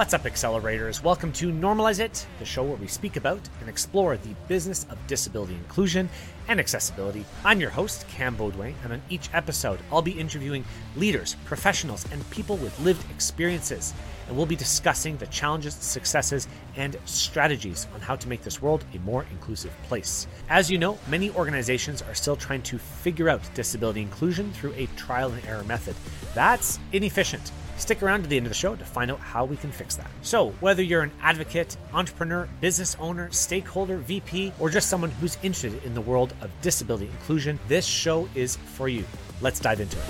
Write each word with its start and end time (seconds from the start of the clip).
What's 0.00 0.14
up, 0.14 0.22
accelerators? 0.22 1.02
Welcome 1.02 1.30
to 1.32 1.52
Normalize 1.52 2.00
It, 2.00 2.26
the 2.38 2.44
show 2.46 2.64
where 2.64 2.78
we 2.78 2.86
speak 2.86 3.16
about 3.16 3.46
and 3.60 3.68
explore 3.68 4.16
the 4.16 4.34
business 4.48 4.86
of 4.88 4.96
disability 5.06 5.52
inclusion 5.52 6.08
and 6.48 6.58
accessibility. 6.58 7.26
I'm 7.44 7.60
your 7.60 7.68
host, 7.68 8.08
Cam 8.08 8.34
Beaudoin, 8.34 8.72
and 8.82 8.94
on 8.94 9.02
each 9.10 9.28
episode, 9.34 9.78
I'll 9.92 10.00
be 10.00 10.18
interviewing 10.18 10.64
leaders, 10.96 11.36
professionals, 11.44 12.06
and 12.12 12.28
people 12.30 12.56
with 12.56 12.80
lived 12.80 13.10
experiences. 13.10 13.92
And 14.26 14.34
we'll 14.34 14.46
be 14.46 14.56
discussing 14.56 15.18
the 15.18 15.26
challenges, 15.26 15.74
successes, 15.74 16.48
and 16.76 16.96
strategies 17.04 17.86
on 17.94 18.00
how 18.00 18.16
to 18.16 18.26
make 18.26 18.42
this 18.42 18.62
world 18.62 18.86
a 18.94 18.98
more 19.00 19.26
inclusive 19.30 19.72
place. 19.82 20.26
As 20.48 20.70
you 20.70 20.78
know, 20.78 20.98
many 21.08 21.30
organizations 21.32 22.00
are 22.00 22.14
still 22.14 22.36
trying 22.36 22.62
to 22.62 22.78
figure 22.78 23.28
out 23.28 23.42
disability 23.52 24.00
inclusion 24.00 24.50
through 24.52 24.72
a 24.78 24.86
trial 24.96 25.30
and 25.30 25.44
error 25.44 25.64
method. 25.64 25.94
That's 26.32 26.78
inefficient. 26.92 27.52
Stick 27.80 28.02
around 28.02 28.22
to 28.22 28.28
the 28.28 28.36
end 28.36 28.44
of 28.44 28.50
the 28.50 28.54
show 28.58 28.76
to 28.76 28.84
find 28.84 29.10
out 29.10 29.18
how 29.20 29.46
we 29.46 29.56
can 29.56 29.72
fix 29.72 29.96
that. 29.96 30.10
So, 30.20 30.50
whether 30.60 30.82
you're 30.82 31.00
an 31.00 31.10
advocate, 31.22 31.78
entrepreneur, 31.94 32.46
business 32.60 32.94
owner, 33.00 33.30
stakeholder, 33.32 33.96
VP, 33.96 34.52
or 34.60 34.68
just 34.68 34.90
someone 34.90 35.10
who's 35.12 35.38
interested 35.42 35.82
in 35.82 35.94
the 35.94 36.00
world 36.02 36.34
of 36.42 36.50
disability 36.60 37.06
inclusion, 37.06 37.58
this 37.68 37.86
show 37.86 38.28
is 38.34 38.56
for 38.56 38.86
you. 38.86 39.02
Let's 39.40 39.60
dive 39.60 39.80
into 39.80 39.96
it. 39.96 40.04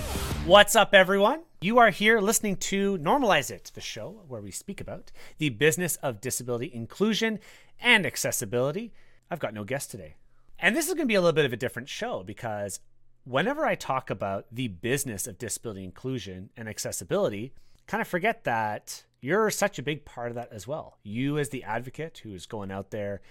What's 0.45 0.75
up, 0.75 0.93
everyone? 0.93 1.43
You 1.61 1.77
are 1.77 1.91
here 1.91 2.19
listening 2.19 2.57
to 2.57 2.97
Normalize 2.97 3.49
It, 3.49 3.71
the 3.73 3.79
show 3.79 4.21
where 4.27 4.41
we 4.41 4.51
speak 4.51 4.81
about 4.81 5.13
the 5.37 5.47
business 5.47 5.95
of 5.95 6.19
disability 6.19 6.69
inclusion 6.73 7.39
and 7.79 8.05
accessibility. 8.05 8.91
I've 9.31 9.39
got 9.39 9.53
no 9.53 9.63
guest 9.63 9.91
today. 9.91 10.15
And 10.59 10.75
this 10.75 10.89
is 10.89 10.93
going 10.93 11.07
to 11.07 11.11
be 11.11 11.15
a 11.15 11.21
little 11.21 11.33
bit 11.33 11.45
of 11.45 11.53
a 11.53 11.57
different 11.57 11.87
show 11.87 12.21
because 12.21 12.81
whenever 13.23 13.65
I 13.65 13.75
talk 13.75 14.09
about 14.09 14.45
the 14.51 14.67
business 14.67 15.27
of 15.27 15.37
disability 15.37 15.83
inclusion 15.83 16.49
and 16.57 16.67
accessibility, 16.67 17.53
kind 17.87 18.01
of 18.01 18.07
forget 18.07 18.43
that 18.45 19.03
you're 19.21 19.49
such 19.51 19.77
a 19.77 19.83
big 19.83 20.05
part 20.05 20.29
of 20.29 20.35
that 20.35 20.51
as 20.51 20.67
well. 20.67 20.97
You, 21.03 21.37
as 21.37 21.49
the 21.49 21.63
advocate 21.63 22.21
who 22.23 22.33
is 22.33 22.45
going 22.45 22.71
out 22.71 22.91
there 22.91 23.21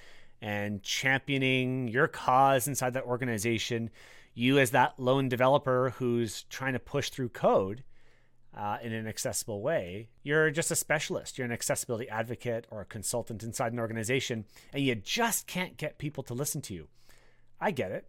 and 0.41 0.83
championing 0.83 1.89
your 1.89 2.09
cause 2.09 2.69
inside 2.69 2.95
that 2.95 3.05
organization, 3.05 3.91
you, 4.35 4.59
as 4.59 4.71
that 4.71 4.99
lone 4.99 5.29
developer 5.29 5.91
who's 5.99 6.45
trying 6.45 6.75
to 6.75 6.79
push 6.79 7.11
through 7.11 7.31
code 7.31 7.83
uh, 8.57 8.79
in 8.83 8.93
an 8.93 9.07
accessible 9.07 9.61
way, 9.61 10.09
you're 10.23 10.51
just 10.51 10.71
a 10.71 10.77
specialist. 10.77 11.37
You're 11.37 11.47
an 11.47 11.53
accessibility 11.53 12.09
advocate 12.09 12.67
or 12.71 12.81
a 12.81 12.87
consultant 12.87 13.43
inside 13.43 13.73
an 13.73 13.81
organization, 13.81 14.45
and 14.73 14.85
you 14.85 14.95
just 14.95 15.47
can't 15.47 15.77
get 15.77 15.99
people 15.99 16.23
to 16.25 16.35
listen 16.35 16.61
to 16.63 16.75
you. 16.75 16.89
I 17.61 17.73
get 17.73 17.91
it. 17.91 18.07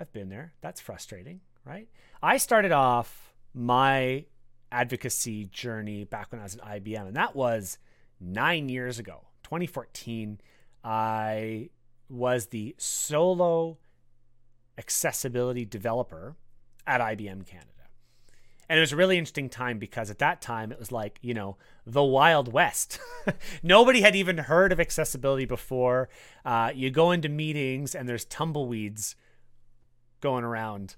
I've 0.00 0.12
been 0.12 0.28
there. 0.28 0.52
That's 0.60 0.80
frustrating, 0.80 1.40
right? 1.64 1.88
I 2.22 2.36
started 2.36 2.72
off 2.72 3.34
my 3.54 4.24
advocacy 4.70 5.46
journey 5.46 6.04
back 6.04 6.30
when 6.30 6.40
I 6.40 6.44
was 6.44 6.56
at 6.56 6.62
IBM, 6.62 7.08
and 7.08 7.16
that 7.16 7.34
was 7.34 7.78
nine 8.20 8.68
years 8.68 8.98
ago, 8.98 9.26
2014. 9.44 10.40
I 10.84 11.70
was 12.08 12.46
the 12.46 12.74
solo 12.78 13.78
accessibility 14.78 15.64
developer 15.64 16.36
at 16.86 17.00
IBM 17.00 17.46
Canada. 17.46 17.72
And 18.68 18.78
it 18.78 18.80
was 18.80 18.92
a 18.92 18.96
really 18.96 19.16
interesting 19.16 19.48
time 19.48 19.78
because 19.78 20.10
at 20.10 20.18
that 20.18 20.42
time 20.42 20.72
it 20.72 20.78
was 20.78 20.92
like, 20.92 21.18
you 21.22 21.32
know, 21.32 21.56
the 21.86 22.04
Wild 22.04 22.52
West. 22.52 22.98
Nobody 23.62 24.02
had 24.02 24.14
even 24.14 24.38
heard 24.38 24.72
of 24.72 24.80
accessibility 24.80 25.46
before. 25.46 26.10
Uh, 26.44 26.70
you 26.74 26.90
go 26.90 27.10
into 27.10 27.30
meetings 27.30 27.94
and 27.94 28.06
there's 28.06 28.26
tumbleweeds 28.26 29.16
going 30.20 30.44
around 30.44 30.96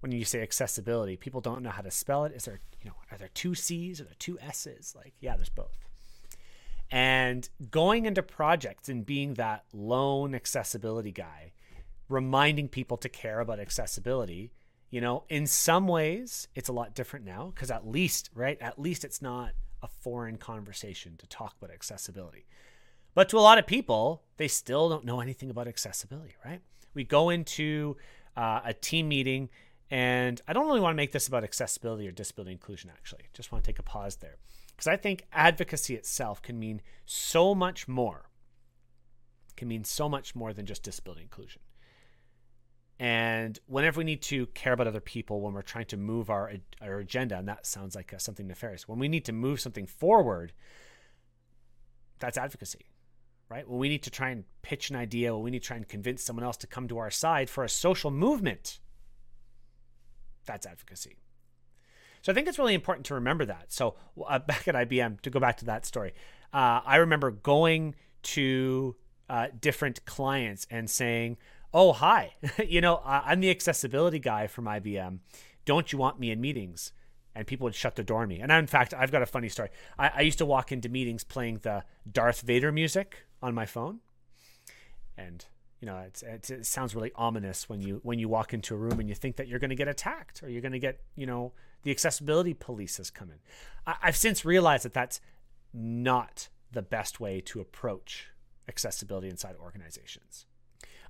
when 0.00 0.12
you 0.12 0.24
say 0.24 0.42
accessibility. 0.42 1.16
People 1.16 1.40
don't 1.40 1.62
know 1.62 1.70
how 1.70 1.82
to 1.82 1.90
spell 1.90 2.24
it. 2.24 2.32
Is 2.32 2.44
there, 2.44 2.60
you 2.82 2.90
know, 2.90 2.96
are 3.10 3.18
there 3.18 3.30
two 3.32 3.54
C's? 3.54 4.00
Are 4.00 4.04
there 4.04 4.14
two 4.18 4.38
S's? 4.40 4.94
Like, 4.96 5.14
yeah, 5.20 5.36
there's 5.36 5.48
both. 5.48 5.88
And 6.90 7.48
going 7.70 8.04
into 8.04 8.22
projects 8.22 8.88
and 8.88 9.06
being 9.06 9.34
that 9.34 9.64
lone 9.72 10.34
accessibility 10.34 11.12
guy, 11.12 11.52
reminding 12.08 12.68
people 12.68 12.96
to 12.98 13.08
care 13.08 13.40
about 13.40 13.60
accessibility, 13.60 14.52
you 14.90 15.00
know, 15.00 15.24
in 15.30 15.46
some 15.46 15.88
ways 15.88 16.48
it's 16.54 16.68
a 16.68 16.72
lot 16.72 16.94
different 16.94 17.24
now 17.24 17.52
because 17.54 17.70
at 17.70 17.86
least, 17.86 18.28
right, 18.34 18.60
at 18.60 18.78
least 18.78 19.04
it's 19.04 19.22
not 19.22 19.52
a 19.82 19.88
foreign 19.88 20.36
conversation 20.36 21.16
to 21.16 21.26
talk 21.26 21.54
about 21.58 21.72
accessibility. 21.72 22.44
But 23.14 23.28
to 23.30 23.38
a 23.38 23.40
lot 23.40 23.58
of 23.58 23.66
people, 23.66 24.22
they 24.36 24.48
still 24.48 24.88
don't 24.88 25.04
know 25.04 25.20
anything 25.20 25.48
about 25.48 25.68
accessibility, 25.68 26.34
right? 26.44 26.60
We 26.94 27.04
go 27.04 27.30
into 27.30 27.96
uh, 28.36 28.60
a 28.64 28.74
team 28.74 29.08
meeting. 29.08 29.48
And 29.90 30.40
I 30.48 30.52
don't 30.52 30.66
really 30.66 30.80
want 30.80 30.94
to 30.94 30.96
make 30.96 31.12
this 31.12 31.28
about 31.28 31.44
accessibility 31.44 32.08
or 32.08 32.12
disability 32.12 32.52
inclusion, 32.52 32.90
actually. 32.90 33.24
Just 33.34 33.52
want 33.52 33.62
to 33.62 33.68
take 33.68 33.78
a 33.78 33.82
pause 33.82 34.16
there. 34.16 34.36
Because 34.68 34.86
I 34.86 34.96
think 34.96 35.26
advocacy 35.32 35.94
itself 35.94 36.40
can 36.40 36.58
mean 36.58 36.80
so 37.04 37.54
much 37.54 37.86
more, 37.86 38.30
can 39.56 39.68
mean 39.68 39.84
so 39.84 40.08
much 40.08 40.34
more 40.34 40.54
than 40.54 40.64
just 40.64 40.82
disability 40.82 41.22
inclusion. 41.22 41.60
And 42.98 43.58
whenever 43.66 43.98
we 43.98 44.04
need 44.04 44.22
to 44.22 44.46
care 44.46 44.72
about 44.72 44.86
other 44.86 45.00
people, 45.00 45.40
when 45.40 45.52
we're 45.52 45.62
trying 45.62 45.86
to 45.86 45.96
move 45.96 46.30
our, 46.30 46.52
our 46.80 46.98
agenda, 46.98 47.36
and 47.36 47.48
that 47.48 47.66
sounds 47.66 47.94
like 47.94 48.14
something 48.18 48.46
nefarious, 48.46 48.88
when 48.88 48.98
we 48.98 49.08
need 49.08 49.24
to 49.26 49.32
move 49.32 49.60
something 49.60 49.86
forward, 49.86 50.52
that's 52.18 52.38
advocacy 52.38 52.86
right? 53.52 53.68
When 53.68 53.78
we 53.78 53.90
need 53.90 54.02
to 54.04 54.10
try 54.10 54.30
and 54.30 54.44
pitch 54.62 54.88
an 54.88 54.96
idea, 54.96 55.34
when 55.34 55.44
we 55.44 55.50
need 55.50 55.62
to 55.62 55.66
try 55.66 55.76
and 55.76 55.86
convince 55.86 56.22
someone 56.22 56.44
else 56.44 56.56
to 56.58 56.66
come 56.66 56.88
to 56.88 56.96
our 56.96 57.10
side 57.10 57.50
for 57.50 57.64
a 57.64 57.68
social 57.68 58.10
movement, 58.10 58.78
that's 60.46 60.66
advocacy. 60.66 61.18
So 62.22 62.32
I 62.32 62.34
think 62.34 62.48
it's 62.48 62.58
really 62.58 62.72
important 62.72 63.04
to 63.06 63.14
remember 63.14 63.44
that. 63.44 63.70
So 63.70 63.96
uh, 64.26 64.38
back 64.50 64.66
at 64.68 64.74
IBM, 64.74 65.20
to 65.20 65.30
go 65.30 65.38
back 65.38 65.58
to 65.58 65.66
that 65.66 65.84
story, 65.84 66.14
uh, 66.54 66.80
I 66.84 66.96
remember 66.96 67.30
going 67.30 67.94
to 68.22 68.96
uh, 69.28 69.48
different 69.60 70.02
clients 70.06 70.66
and 70.70 70.88
saying, 70.88 71.36
"Oh, 71.74 71.92
hi, 71.92 72.34
you 72.66 72.80
know, 72.80 73.02
I'm 73.04 73.40
the 73.40 73.50
accessibility 73.50 74.18
guy 74.18 74.46
from 74.46 74.64
IBM. 74.64 75.18
Don't 75.66 75.92
you 75.92 75.98
want 75.98 76.18
me 76.18 76.30
in 76.30 76.40
meetings?" 76.40 76.92
and 77.34 77.46
people 77.46 77.64
would 77.64 77.74
shut 77.74 77.96
the 77.96 78.04
door 78.04 78.20
on 78.20 78.28
me. 78.28 78.40
And 78.40 78.52
in 78.52 78.66
fact, 78.66 78.92
I've 78.92 79.10
got 79.10 79.22
a 79.22 79.26
funny 79.26 79.48
story. 79.48 79.70
I, 79.98 80.10
I, 80.16 80.20
used 80.20 80.36
to 80.36 80.44
walk 80.44 80.70
into 80.70 80.90
meetings 80.90 81.24
playing 81.24 81.60
the 81.62 81.82
Darth 82.10 82.42
Vader 82.42 82.70
music 82.70 83.24
on 83.42 83.54
my 83.54 83.66
phone, 83.66 84.00
and 85.16 85.44
you 85.80 85.86
know, 85.86 85.98
it's, 85.98 86.22
it's, 86.22 86.48
it 86.48 86.64
sounds 86.64 86.94
really 86.94 87.10
ominous 87.16 87.68
when 87.68 87.80
you 87.80 88.00
when 88.04 88.20
you 88.20 88.28
walk 88.28 88.54
into 88.54 88.72
a 88.72 88.78
room 88.78 89.00
and 89.00 89.08
you 89.08 89.16
think 89.16 89.36
that 89.36 89.48
you're 89.48 89.58
going 89.58 89.70
to 89.70 89.76
get 89.76 89.88
attacked 89.88 90.42
or 90.42 90.48
you're 90.48 90.62
going 90.62 90.72
to 90.72 90.78
get, 90.78 91.00
you 91.16 91.26
know, 91.26 91.52
the 91.82 91.90
accessibility 91.90 92.54
police 92.54 92.98
has 92.98 93.10
come 93.10 93.30
in. 93.30 93.38
I, 93.84 93.96
I've 94.00 94.16
since 94.16 94.44
realized 94.44 94.84
that 94.84 94.94
that's 94.94 95.20
not 95.74 96.48
the 96.70 96.82
best 96.82 97.18
way 97.18 97.40
to 97.40 97.60
approach 97.60 98.28
accessibility 98.68 99.28
inside 99.28 99.56
organizations. 99.60 100.46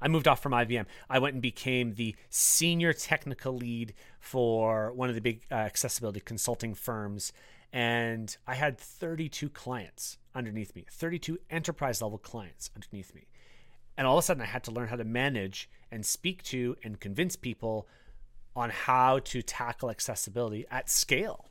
I 0.01 0.09
moved 0.09 0.27
off 0.27 0.43
from 0.43 0.53
IBM. 0.53 0.87
I 1.09 1.19
went 1.19 1.35
and 1.35 1.43
became 1.43 1.95
the 1.95 2.17
senior 2.31 2.95
technical 2.95 3.55
lead 3.55 3.93
for 4.19 4.93
one 4.95 5.11
of 5.11 5.15
the 5.15 5.21
big 5.21 5.43
uh, 5.51 5.55
accessibility 5.55 6.21
consulting 6.21 6.75
firms. 6.75 7.33
And 7.73 8.37
I 8.47 8.55
had 8.55 8.79
32 8.79 9.49
clients 9.49 10.19
underneath 10.35 10.75
me, 10.77 10.85
32 10.91 11.39
enterprise 11.51 12.03
level 12.03 12.19
clients 12.19 12.71
underneath 12.77 13.15
me. 13.15 13.27
And 13.97 14.07
all 14.07 14.19
of 14.19 14.23
a 14.23 14.27
sudden, 14.27 14.43
I 14.43 14.47
had 14.47 14.65
to 14.65 14.71
learn 14.71 14.89
how 14.89 14.97
to 14.97 15.05
manage 15.05 15.71
and 15.91 16.05
speak 16.05 16.43
to 16.45 16.77
and 16.83 17.01
convince 17.01 17.37
people 17.37 17.87
on 18.55 18.71
how 18.71 19.19
to 19.21 19.43
tackle 19.43 19.91
accessibility 19.91 20.67
at 20.71 20.91
scale, 20.91 21.47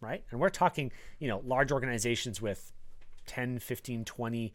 right? 0.00 0.24
And 0.30 0.40
we're 0.40 0.50
talking, 0.50 0.92
you 1.18 1.28
know, 1.28 1.42
large 1.44 1.72
organizations 1.72 2.42
with 2.42 2.72
10, 3.26 3.58
15, 3.58 4.04
20 4.04 4.52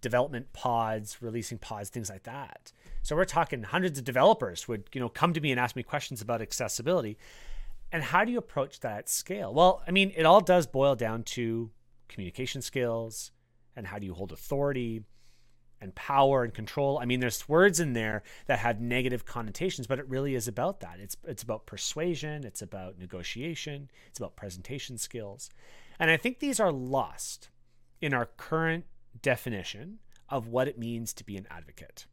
development 0.00 0.52
pods, 0.52 1.18
releasing 1.20 1.58
pods, 1.58 1.90
things 1.90 2.08
like 2.10 2.24
that. 2.24 2.72
So 3.02 3.16
we're 3.16 3.24
talking 3.24 3.62
hundreds 3.62 3.98
of 3.98 4.04
developers 4.04 4.68
would, 4.68 4.84
you 4.92 5.00
know, 5.00 5.08
come 5.08 5.32
to 5.32 5.40
me 5.40 5.50
and 5.50 5.60
ask 5.60 5.76
me 5.76 5.82
questions 5.82 6.20
about 6.20 6.42
accessibility. 6.42 7.18
And 7.90 8.02
how 8.02 8.24
do 8.24 8.32
you 8.32 8.38
approach 8.38 8.80
that 8.80 8.98
at 8.98 9.08
scale? 9.08 9.52
Well, 9.54 9.82
I 9.86 9.90
mean, 9.90 10.12
it 10.16 10.26
all 10.26 10.40
does 10.40 10.66
boil 10.66 10.94
down 10.94 11.22
to 11.24 11.70
communication 12.08 12.62
skills 12.62 13.30
and 13.74 13.86
how 13.86 13.98
do 13.98 14.06
you 14.06 14.14
hold 14.14 14.32
authority 14.32 15.04
and 15.80 15.94
power 15.94 16.42
and 16.42 16.52
control. 16.52 16.98
I 16.98 17.04
mean, 17.04 17.20
there's 17.20 17.48
words 17.48 17.80
in 17.80 17.92
there 17.92 18.22
that 18.46 18.58
have 18.58 18.80
negative 18.80 19.24
connotations, 19.24 19.86
but 19.86 19.98
it 19.98 20.08
really 20.08 20.34
is 20.34 20.48
about 20.48 20.80
that. 20.80 20.98
It's 20.98 21.16
it's 21.24 21.42
about 21.42 21.66
persuasion, 21.66 22.44
it's 22.44 22.62
about 22.62 22.98
negotiation, 22.98 23.90
it's 24.08 24.18
about 24.18 24.36
presentation 24.36 24.98
skills. 24.98 25.50
And 25.98 26.10
I 26.10 26.16
think 26.16 26.38
these 26.38 26.60
are 26.60 26.72
lost 26.72 27.50
in 28.00 28.14
our 28.14 28.26
current 28.26 28.86
definition 29.22 29.98
of 30.28 30.48
what 30.48 30.68
it 30.68 30.78
means 30.78 31.12
to 31.14 31.24
be 31.24 31.36
an 31.36 31.46
advocate. 31.50 32.06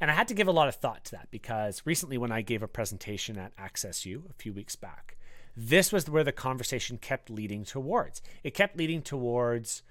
And 0.00 0.10
I 0.10 0.14
had 0.14 0.28
to 0.28 0.34
give 0.34 0.48
a 0.48 0.52
lot 0.52 0.68
of 0.68 0.76
thought 0.76 1.04
to 1.06 1.12
that 1.12 1.30
because 1.30 1.82
recently, 1.84 2.18
when 2.18 2.32
I 2.32 2.42
gave 2.42 2.62
a 2.62 2.68
presentation 2.68 3.38
at 3.38 3.52
Access 3.58 4.04
U 4.06 4.24
a 4.30 4.34
few 4.34 4.52
weeks 4.52 4.76
back, 4.76 5.16
this 5.56 5.92
was 5.92 6.08
where 6.08 6.24
the 6.24 6.32
conversation 6.32 6.98
kept 6.98 7.30
leading 7.30 7.64
towards. 7.64 8.20
It 8.44 8.54
kept 8.54 8.76
leading 8.76 9.02
towards 9.02 9.82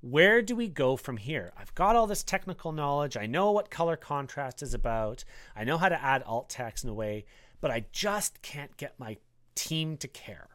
where 0.00 0.42
do 0.42 0.54
we 0.54 0.68
go 0.68 0.96
from 0.96 1.16
here? 1.16 1.52
I've 1.56 1.74
got 1.74 1.96
all 1.96 2.06
this 2.06 2.22
technical 2.22 2.72
knowledge. 2.72 3.16
I 3.16 3.24
know 3.24 3.52
what 3.52 3.70
color 3.70 3.96
contrast 3.96 4.62
is 4.62 4.74
about. 4.74 5.24
I 5.56 5.64
know 5.64 5.78
how 5.78 5.88
to 5.88 6.02
add 6.02 6.22
alt 6.24 6.50
text 6.50 6.84
in 6.84 6.90
a 6.90 6.94
way, 6.94 7.24
but 7.62 7.70
I 7.70 7.86
just 7.90 8.42
can't 8.42 8.76
get 8.76 9.00
my 9.00 9.16
team 9.54 9.96
to 9.98 10.08
care. 10.08 10.48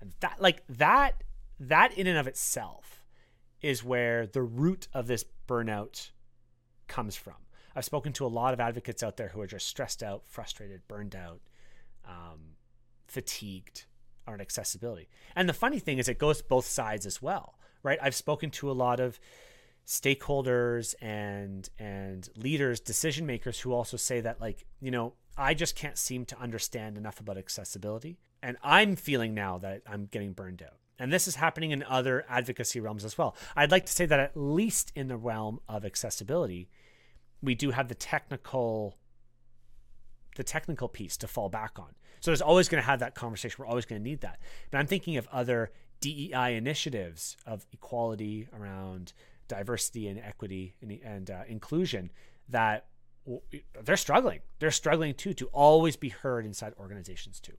And 0.00 0.12
that, 0.20 0.40
like 0.40 0.62
that, 0.68 1.22
that 1.60 1.92
in 1.98 2.06
and 2.06 2.16
of 2.16 2.26
itself 2.26 3.04
is 3.60 3.84
where 3.84 4.26
the 4.26 4.42
root 4.42 4.88
of 4.94 5.06
this 5.06 5.24
burnout 5.46 6.10
comes 6.88 7.14
from. 7.14 7.34
I've 7.74 7.84
spoken 7.84 8.12
to 8.14 8.26
a 8.26 8.28
lot 8.28 8.54
of 8.54 8.60
advocates 8.60 9.02
out 9.02 9.16
there 9.16 9.28
who 9.28 9.40
are 9.40 9.46
just 9.46 9.66
stressed 9.66 10.02
out, 10.02 10.22
frustrated, 10.26 10.86
burned 10.88 11.14
out, 11.14 11.40
um, 12.06 12.56
fatigued 13.06 13.86
on 14.26 14.40
accessibility. 14.40 15.08
And 15.34 15.48
the 15.48 15.54
funny 15.54 15.78
thing 15.78 15.98
is, 15.98 16.08
it 16.08 16.18
goes 16.18 16.42
both 16.42 16.66
sides 16.66 17.06
as 17.06 17.20
well, 17.20 17.58
right? 17.82 17.98
I've 18.02 18.14
spoken 18.14 18.50
to 18.52 18.70
a 18.70 18.72
lot 18.72 19.00
of 19.00 19.18
stakeholders 19.86 20.94
and 21.00 21.68
and 21.78 22.28
leaders, 22.36 22.80
decision 22.80 23.26
makers 23.26 23.60
who 23.60 23.72
also 23.72 23.96
say 23.96 24.20
that, 24.20 24.40
like, 24.40 24.64
you 24.80 24.90
know, 24.90 25.14
I 25.36 25.54
just 25.54 25.74
can't 25.76 25.98
seem 25.98 26.24
to 26.26 26.38
understand 26.38 26.96
enough 26.96 27.20
about 27.20 27.38
accessibility, 27.38 28.18
and 28.42 28.56
I'm 28.62 28.96
feeling 28.96 29.34
now 29.34 29.58
that 29.58 29.82
I'm 29.86 30.06
getting 30.06 30.32
burned 30.32 30.62
out. 30.62 30.76
And 30.98 31.12
this 31.12 31.26
is 31.26 31.36
happening 31.36 31.72
in 31.72 31.82
other 31.82 32.24
advocacy 32.28 32.78
realms 32.78 33.04
as 33.04 33.18
well. 33.18 33.34
I'd 33.56 33.72
like 33.72 33.86
to 33.86 33.92
say 33.92 34.06
that 34.06 34.20
at 34.20 34.36
least 34.36 34.92
in 34.94 35.08
the 35.08 35.16
realm 35.16 35.58
of 35.68 35.84
accessibility, 35.84 36.68
we 37.42 37.54
do 37.54 37.70
have 37.70 37.88
the 37.88 37.94
technical 37.94 38.96
the 40.36 40.44
technical 40.44 40.88
piece 40.88 41.18
to 41.18 41.26
fall 41.26 41.50
back 41.50 41.78
on. 41.78 41.90
So 42.20 42.30
there's 42.30 42.40
always 42.40 42.66
going 42.68 42.82
to 42.82 42.86
have 42.86 43.00
that 43.00 43.14
conversation. 43.14 43.56
We're 43.58 43.66
always 43.66 43.84
going 43.84 44.00
to 44.00 44.08
need 44.08 44.22
that. 44.22 44.38
But 44.70 44.78
I'm 44.78 44.86
thinking 44.86 45.18
of 45.18 45.28
other 45.30 45.72
DEI 46.00 46.56
initiatives 46.56 47.36
of 47.46 47.66
equality 47.70 48.48
around 48.58 49.12
diversity 49.48 50.08
and 50.08 50.18
equity 50.18 50.74
and, 50.80 50.92
and 51.04 51.30
uh, 51.30 51.42
inclusion 51.48 52.10
that 52.48 52.86
they're 53.82 53.96
struggling. 53.96 54.40
They're 54.58 54.70
struggling 54.70 55.14
too 55.14 55.34
to 55.34 55.46
always 55.48 55.96
be 55.96 56.08
heard 56.08 56.46
inside 56.46 56.72
organizations 56.78 57.40
too. 57.40 57.56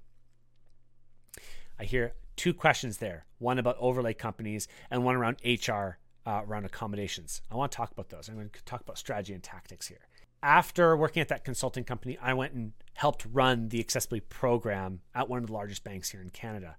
I 1.79 1.83
hear 1.85 2.13
two 2.35 2.53
questions 2.53 2.97
there 2.97 3.25
one 3.39 3.59
about 3.59 3.77
overlay 3.79 4.13
companies 4.13 4.67
and 4.89 5.03
one 5.03 5.15
around 5.15 5.37
HR 5.45 5.97
uh, 6.25 6.41
around 6.47 6.65
accommodations. 6.65 7.41
I 7.51 7.55
want 7.55 7.71
to 7.71 7.75
talk 7.75 7.91
about 7.91 8.09
those. 8.09 8.29
I'm 8.29 8.35
going 8.35 8.49
to 8.49 8.63
talk 8.65 8.81
about 8.81 8.97
strategy 8.97 9.33
and 9.33 9.43
tactics 9.43 9.87
here. 9.87 10.07
After 10.41 10.97
working 10.97 11.21
at 11.21 11.29
that 11.29 11.45
consulting 11.45 11.83
company, 11.83 12.17
I 12.21 12.33
went 12.33 12.53
and 12.53 12.73
helped 12.93 13.25
run 13.31 13.69
the 13.69 13.79
accessibility 13.79 14.25
program 14.29 14.99
at 15.15 15.29
one 15.29 15.39
of 15.39 15.47
the 15.47 15.53
largest 15.53 15.83
banks 15.83 16.09
here 16.09 16.21
in 16.21 16.29
Canada. 16.29 16.75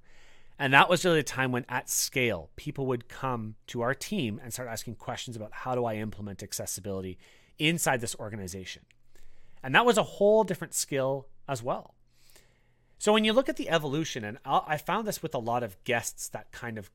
And 0.58 0.72
that 0.72 0.88
was 0.88 1.04
really 1.04 1.20
a 1.20 1.24
time 1.24 1.50
when, 1.50 1.64
at 1.68 1.90
scale, 1.90 2.50
people 2.56 2.86
would 2.86 3.08
come 3.08 3.56
to 3.68 3.80
our 3.80 3.94
team 3.94 4.40
and 4.42 4.52
start 4.52 4.68
asking 4.68 4.96
questions 4.96 5.34
about 5.34 5.50
how 5.52 5.74
do 5.74 5.84
I 5.84 5.94
implement 5.96 6.42
accessibility 6.42 7.18
inside 7.58 8.00
this 8.00 8.14
organization. 8.16 8.82
And 9.62 9.74
that 9.74 9.86
was 9.86 9.96
a 9.96 10.02
whole 10.02 10.44
different 10.44 10.74
skill 10.74 11.26
as 11.48 11.62
well. 11.62 11.94
So 12.98 13.12
when 13.12 13.24
you 13.24 13.32
look 13.32 13.48
at 13.48 13.56
the 13.56 13.68
evolution, 13.68 14.24
and 14.24 14.38
I 14.44 14.76
found 14.76 15.06
this 15.06 15.22
with 15.22 15.34
a 15.34 15.38
lot 15.38 15.62
of 15.62 15.82
guests 15.84 16.28
that 16.28 16.52
kind 16.52 16.78
of 16.78 16.90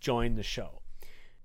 join 0.00 0.34
the 0.34 0.42
show, 0.42 0.82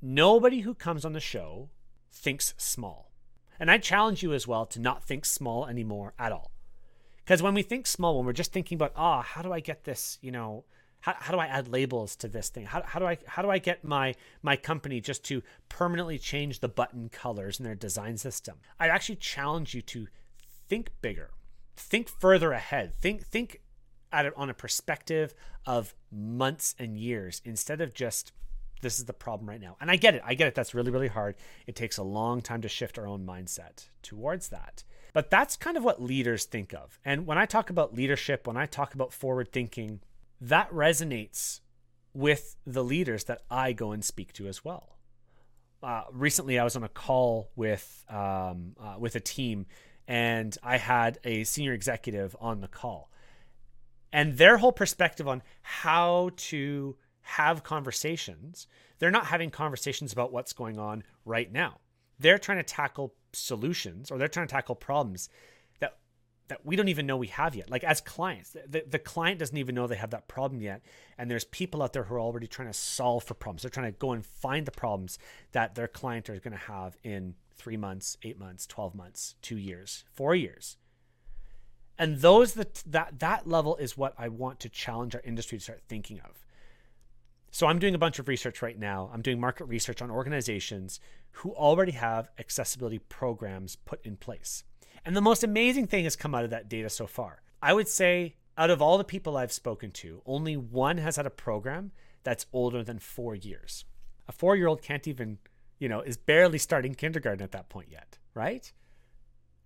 nobody 0.02 0.62
who 0.62 0.74
comes 0.74 1.06
on 1.06 1.14
the 1.14 1.20
show 1.20 1.70
thinks 2.12 2.54
small. 2.58 3.12
And 3.60 3.70
I 3.70 3.78
challenge 3.78 4.24
you 4.24 4.34
as 4.34 4.48
well 4.48 4.66
to 4.68 4.80
not 4.80 5.04
think 5.04 5.26
small 5.26 5.66
anymore 5.66 6.14
at 6.18 6.32
all. 6.32 6.52
Because 7.18 7.44
when 7.44 7.54
we 7.54 7.62
think 7.62 7.86
small, 7.86 8.18
when 8.18 8.26
we're 8.26 8.34
just 8.34 8.54
thinking 8.54 8.76
about, 8.76 8.94
ah, 8.96 9.20
oh, 9.20 9.22
how 9.22 9.42
do 9.42 9.52
I 9.52 9.60
get 9.60 9.84
this, 9.84 10.18
you 10.22 10.32
know, 10.32 10.64
how, 11.02 11.16
how 11.18 11.32
do 11.32 11.40
I 11.40 11.46
add 11.46 11.68
labels 11.68 12.16
to 12.18 12.28
this 12.28 12.50
thing? 12.50 12.66
How, 12.66 12.82
how 12.84 13.00
do 13.00 13.06
I 13.06 13.18
how 13.26 13.42
do 13.42 13.50
I 13.50 13.58
get 13.58 13.84
my 13.84 14.16
my 14.42 14.56
company 14.56 15.00
just 15.00 15.24
to 15.26 15.42
permanently 15.70 16.18
change 16.18 16.60
the 16.60 16.68
button 16.68 17.10
colors 17.10 17.60
in 17.60 17.66
their 17.66 17.76
design 17.76 18.18
system? 18.18 18.58
I'd 18.80 18.90
actually 18.90 19.16
challenge 19.18 19.74
you 19.74 19.82
to 19.84 20.08
think 20.68 20.92
bigger, 21.02 21.32
think 21.76 22.10
further 22.10 22.52
ahead, 22.52 22.94
think 22.96 23.26
think 23.26 23.62
at 24.12 24.26
it 24.26 24.34
on 24.36 24.50
a 24.50 24.54
perspective 24.54 25.34
of 25.66 25.94
months 26.12 26.76
and 26.80 26.98
years 26.98 27.42
instead 27.46 27.80
of 27.80 27.94
just 27.94 28.32
this 28.82 29.00
is 29.00 29.06
the 29.06 29.14
problem 29.14 29.50
right 29.50 29.62
now. 29.62 29.78
And 29.82 29.92
I 29.92 29.96
get 29.96 30.16
it. 30.16 30.22
I 30.26 30.34
get 30.34 30.48
it. 30.48 30.56
That's 30.56 30.74
really, 30.74 30.92
really 30.92 31.08
hard. 31.08 31.36
It 31.68 31.76
takes 31.76 31.98
a 31.98 32.04
long 32.04 32.42
time 32.42 32.62
to 32.62 32.70
shift 32.70 32.98
our 32.98 33.08
own 33.08 33.26
mindset 33.26 33.88
towards 34.02 34.50
that. 34.50 34.84
But 35.14 35.30
that's 35.30 35.58
kind 35.58 35.76
of 35.78 35.84
what 35.84 36.02
leaders 36.02 36.46
think 36.46 36.74
of. 36.74 37.00
And 37.04 37.26
when 37.26 37.38
I 37.38 37.46
talk 37.46 37.70
about 37.70 37.94
leadership, 37.94 38.46
when 38.48 38.58
I 38.58 38.66
talk 38.66 38.94
about 38.94 39.12
forward 39.14 39.52
thinking, 39.52 40.02
that 40.40 40.72
resonates 40.72 41.62
with 42.14 42.56
the 42.66 42.84
leaders 42.84 43.26
that 43.26 43.42
I 43.50 43.74
go 43.74 43.92
and 43.92 44.04
speak 44.04 44.34
to 44.34 44.48
as 44.48 44.64
well. 44.64 44.98
Uh, 45.82 46.04
recently, 46.12 46.60
I 46.60 46.64
was 46.64 46.76
on 46.76 46.84
a 46.84 46.90
call 46.90 47.50
with 47.56 48.04
um, 48.10 48.76
uh, 48.80 48.96
with 49.00 49.16
a 49.16 49.20
team, 49.20 49.66
and 50.08 50.58
I 50.62 50.78
had 50.78 51.20
a 51.24 51.46
senior 51.46 51.74
executive 51.74 52.36
on 52.42 52.60
the 52.60 52.68
call, 52.68 53.10
and 54.12 54.38
their 54.38 54.58
whole 54.58 54.74
perspective 54.74 55.28
on 55.28 55.42
how 55.62 56.32
to 56.36 56.98
have 57.30 57.64
conversations. 57.64 58.68
They're 58.98 59.12
not 59.12 59.28
having 59.28 59.52
conversations 59.52 60.12
about 60.12 60.32
what's 60.32 60.54
going 60.54 60.80
on 60.80 61.04
right 61.26 61.52
now. 61.52 61.80
They're 62.18 62.40
trying 62.40 62.58
to 62.58 62.64
tackle 62.64 63.14
solutions 63.34 64.10
or 64.10 64.18
they're 64.18 64.28
trying 64.28 64.48
to 64.48 64.52
tackle 64.52 64.76
problems 64.76 65.30
that 65.80 65.98
that 66.48 66.66
we 66.66 66.76
don't 66.76 66.90
even 66.90 67.06
know 67.06 67.18
we 67.18 67.28
have 67.28 67.56
yet. 67.56 67.70
Like 67.70 67.84
as 67.84 68.02
clients, 68.02 68.56
the, 68.68 68.84
the 68.90 69.00
client 69.00 69.40
doesn't 69.40 69.58
even 69.58 69.76
know 69.76 69.86
they 69.86 69.96
have 69.96 70.10
that 70.10 70.28
problem 70.28 70.62
yet. 70.62 70.82
And 71.18 71.30
there's 71.30 71.46
people 71.46 71.84
out 71.84 71.94
there 71.94 72.04
who 72.04 72.16
are 72.16 72.20
already 72.20 72.48
trying 72.48 72.68
to 72.68 72.74
solve 72.74 73.24
for 73.24 73.36
problems. 73.36 73.62
They're 73.62 73.70
trying 73.70 73.94
to 73.94 73.98
go 73.98 74.12
and 74.12 74.26
find 74.26 74.66
the 74.66 74.72
problems 74.72 75.20
that 75.52 75.76
their 75.76 75.88
client 75.88 76.30
are 76.30 76.40
going 76.40 76.52
to 76.52 76.58
have 76.58 76.98
in 77.04 77.36
three 77.56 77.78
months, 77.78 78.18
eight 78.24 78.40
months, 78.40 78.66
12 78.66 78.96
months, 78.96 79.36
two 79.42 79.58
years, 79.58 80.04
four 80.12 80.34
years. 80.34 80.78
And 82.00 82.22
those 82.22 82.54
that 82.54 82.82
that 82.88 83.20
that 83.20 83.46
level 83.46 83.76
is 83.76 83.98
what 83.98 84.14
I 84.18 84.30
want 84.30 84.60
to 84.62 84.70
challenge 84.70 85.14
our 85.14 85.22
industry 85.24 85.58
to 85.60 85.64
start 85.64 85.84
thinking 85.88 86.20
of. 86.22 86.44
So 87.52 87.68
I'm 87.68 87.80
doing 87.80 87.96
a 87.96 88.00
bunch 88.00 88.20
of 88.20 88.28
research 88.28 88.62
right 88.62 88.78
now. 88.78 89.10
I'm 89.14 89.22
doing 89.22 89.40
market 89.40 89.66
research 89.66 90.02
on 90.02 90.12
organizations 90.12 91.00
who 91.32 91.52
already 91.54 91.94
have 91.94 92.30
accessibility 92.38 93.00
programs 93.00 93.76
put 93.76 94.06
in 94.06 94.18
place. 94.18 94.64
And 95.06 95.16
the 95.16 95.22
most 95.22 95.44
amazing 95.44 95.88
thing 95.88 96.04
has 96.04 96.16
come 96.16 96.36
out 96.36 96.44
of 96.44 96.50
that 96.52 96.70
data 96.70 96.90
so 96.90 97.08
far. 97.08 97.42
I 97.62 97.74
would 97.74 97.88
say 97.88 98.36
out 98.58 98.70
of 98.70 98.82
all 98.82 98.98
the 98.98 99.04
people 99.04 99.38
I've 99.38 99.52
spoken 99.52 99.92
to, 99.92 100.22
only 100.26 100.58
one 100.58 100.98
has 100.98 101.16
had 101.16 101.26
a 101.26 101.32
program 101.32 101.92
that's 102.24 102.46
older 102.54 102.84
than 102.84 103.00
4 103.00 103.36
years. 103.36 103.86
A 104.28 104.34
4-year-old 104.34 104.82
can't 104.82 105.08
even, 105.08 105.40
you 105.80 105.90
know, 105.90 106.02
is 106.02 106.18
barely 106.18 106.58
starting 106.58 106.94
kindergarten 106.94 107.42
at 107.42 107.52
that 107.52 107.70
point 107.70 107.88
yet, 107.90 108.20
right? 108.34 108.72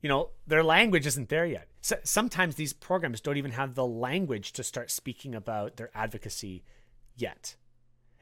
You 0.01 0.09
know, 0.09 0.29
their 0.45 0.63
language 0.63 1.07
isn't 1.07 1.29
there 1.29 1.46
yet. 1.46 1.67
So 1.81 1.98
sometimes 2.03 2.55
these 2.55 2.74
programs 2.74 3.19
don't 3.19 3.38
even 3.38 3.51
have 3.51 3.74
the 3.74 3.86
language 3.86 4.53
to 4.53 4.63
start 4.63 4.91
speaking 4.91 5.34
about 5.34 5.77
their 5.77 5.89
advocacy 5.96 6.63
yet. 7.17 7.55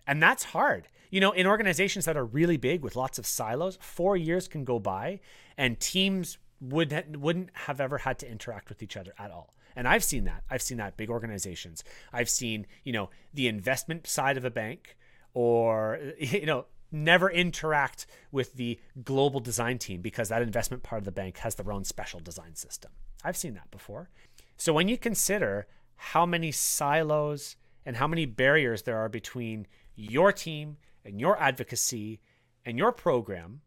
And 0.07 0.21
that's 0.21 0.43
hard. 0.45 0.87
You 1.09 1.19
know, 1.19 1.31
in 1.31 1.45
organizations 1.45 2.05
that 2.05 2.17
are 2.17 2.25
really 2.25 2.57
big 2.57 2.83
with 2.83 2.95
lots 2.95 3.19
of 3.19 3.25
silos, 3.25 3.77
four 3.81 4.15
years 4.15 4.47
can 4.47 4.63
go 4.63 4.79
by 4.79 5.19
and 5.57 5.79
teams 5.79 6.37
would 6.61 7.17
wouldn't 7.17 7.49
have 7.53 7.81
ever 7.81 7.99
had 7.99 8.19
to 8.19 8.29
interact 8.29 8.69
with 8.69 8.81
each 8.81 8.95
other 8.95 9.13
at 9.17 9.31
all. 9.31 9.53
And 9.75 9.87
I've 9.87 10.03
seen 10.03 10.25
that. 10.25 10.43
I've 10.49 10.61
seen 10.61 10.77
that 10.77 10.97
big 10.97 11.09
organizations. 11.09 11.83
I've 12.11 12.29
seen, 12.29 12.67
you 12.83 12.93
know, 12.93 13.09
the 13.33 13.47
investment 13.47 14.07
side 14.07 14.37
of 14.37 14.45
a 14.45 14.51
bank 14.51 14.97
or 15.33 15.99
you 16.19 16.45
know, 16.45 16.65
never 16.91 17.29
interact 17.29 18.05
with 18.31 18.53
the 18.55 18.79
global 19.03 19.39
design 19.39 19.77
team 19.77 20.01
because 20.01 20.29
that 20.29 20.41
investment 20.41 20.83
part 20.83 20.99
of 20.99 21.05
the 21.05 21.11
bank 21.11 21.37
has 21.37 21.55
their 21.55 21.71
own 21.71 21.83
special 21.83 22.19
design 22.19 22.55
system. 22.55 22.91
I've 23.23 23.37
seen 23.37 23.53
that 23.53 23.71
before. 23.71 24.09
So 24.57 24.73
when 24.73 24.87
you 24.87 24.97
consider 24.97 25.67
how 25.95 26.25
many 26.25 26.51
silos 26.51 27.55
and 27.85 27.95
how 27.95 28.07
many 28.07 28.25
barriers 28.25 28.83
there 28.83 28.97
are 28.97 29.09
between 29.09 29.67
your 30.01 30.31
team 30.31 30.77
and 31.05 31.19
your 31.19 31.39
advocacy 31.39 32.19
and 32.65 32.77
your 32.77 32.91
program 32.91 33.61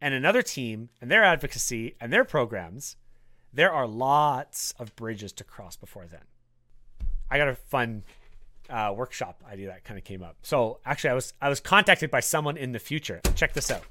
and 0.00 0.14
another 0.14 0.42
team 0.42 0.88
and 1.00 1.10
their 1.10 1.24
advocacy 1.24 1.94
and 2.00 2.12
their 2.12 2.24
programs, 2.24 2.96
there 3.52 3.72
are 3.72 3.86
lots 3.86 4.74
of 4.78 4.94
bridges 4.96 5.32
to 5.34 5.44
cross 5.44 5.76
before 5.76 6.06
then. 6.06 6.24
I 7.30 7.38
got 7.38 7.48
a 7.48 7.54
fun 7.54 8.02
uh, 8.68 8.92
workshop 8.96 9.42
idea 9.50 9.68
that 9.68 9.84
kind 9.84 9.98
of 9.98 10.04
came 10.04 10.22
up. 10.22 10.36
So 10.42 10.80
actually, 10.84 11.10
I 11.10 11.14
was 11.14 11.34
I 11.40 11.48
was 11.48 11.60
contacted 11.60 12.10
by 12.10 12.20
someone 12.20 12.56
in 12.56 12.72
the 12.72 12.78
future. 12.78 13.20
Check 13.34 13.52
this 13.52 13.70
out. 13.70 13.84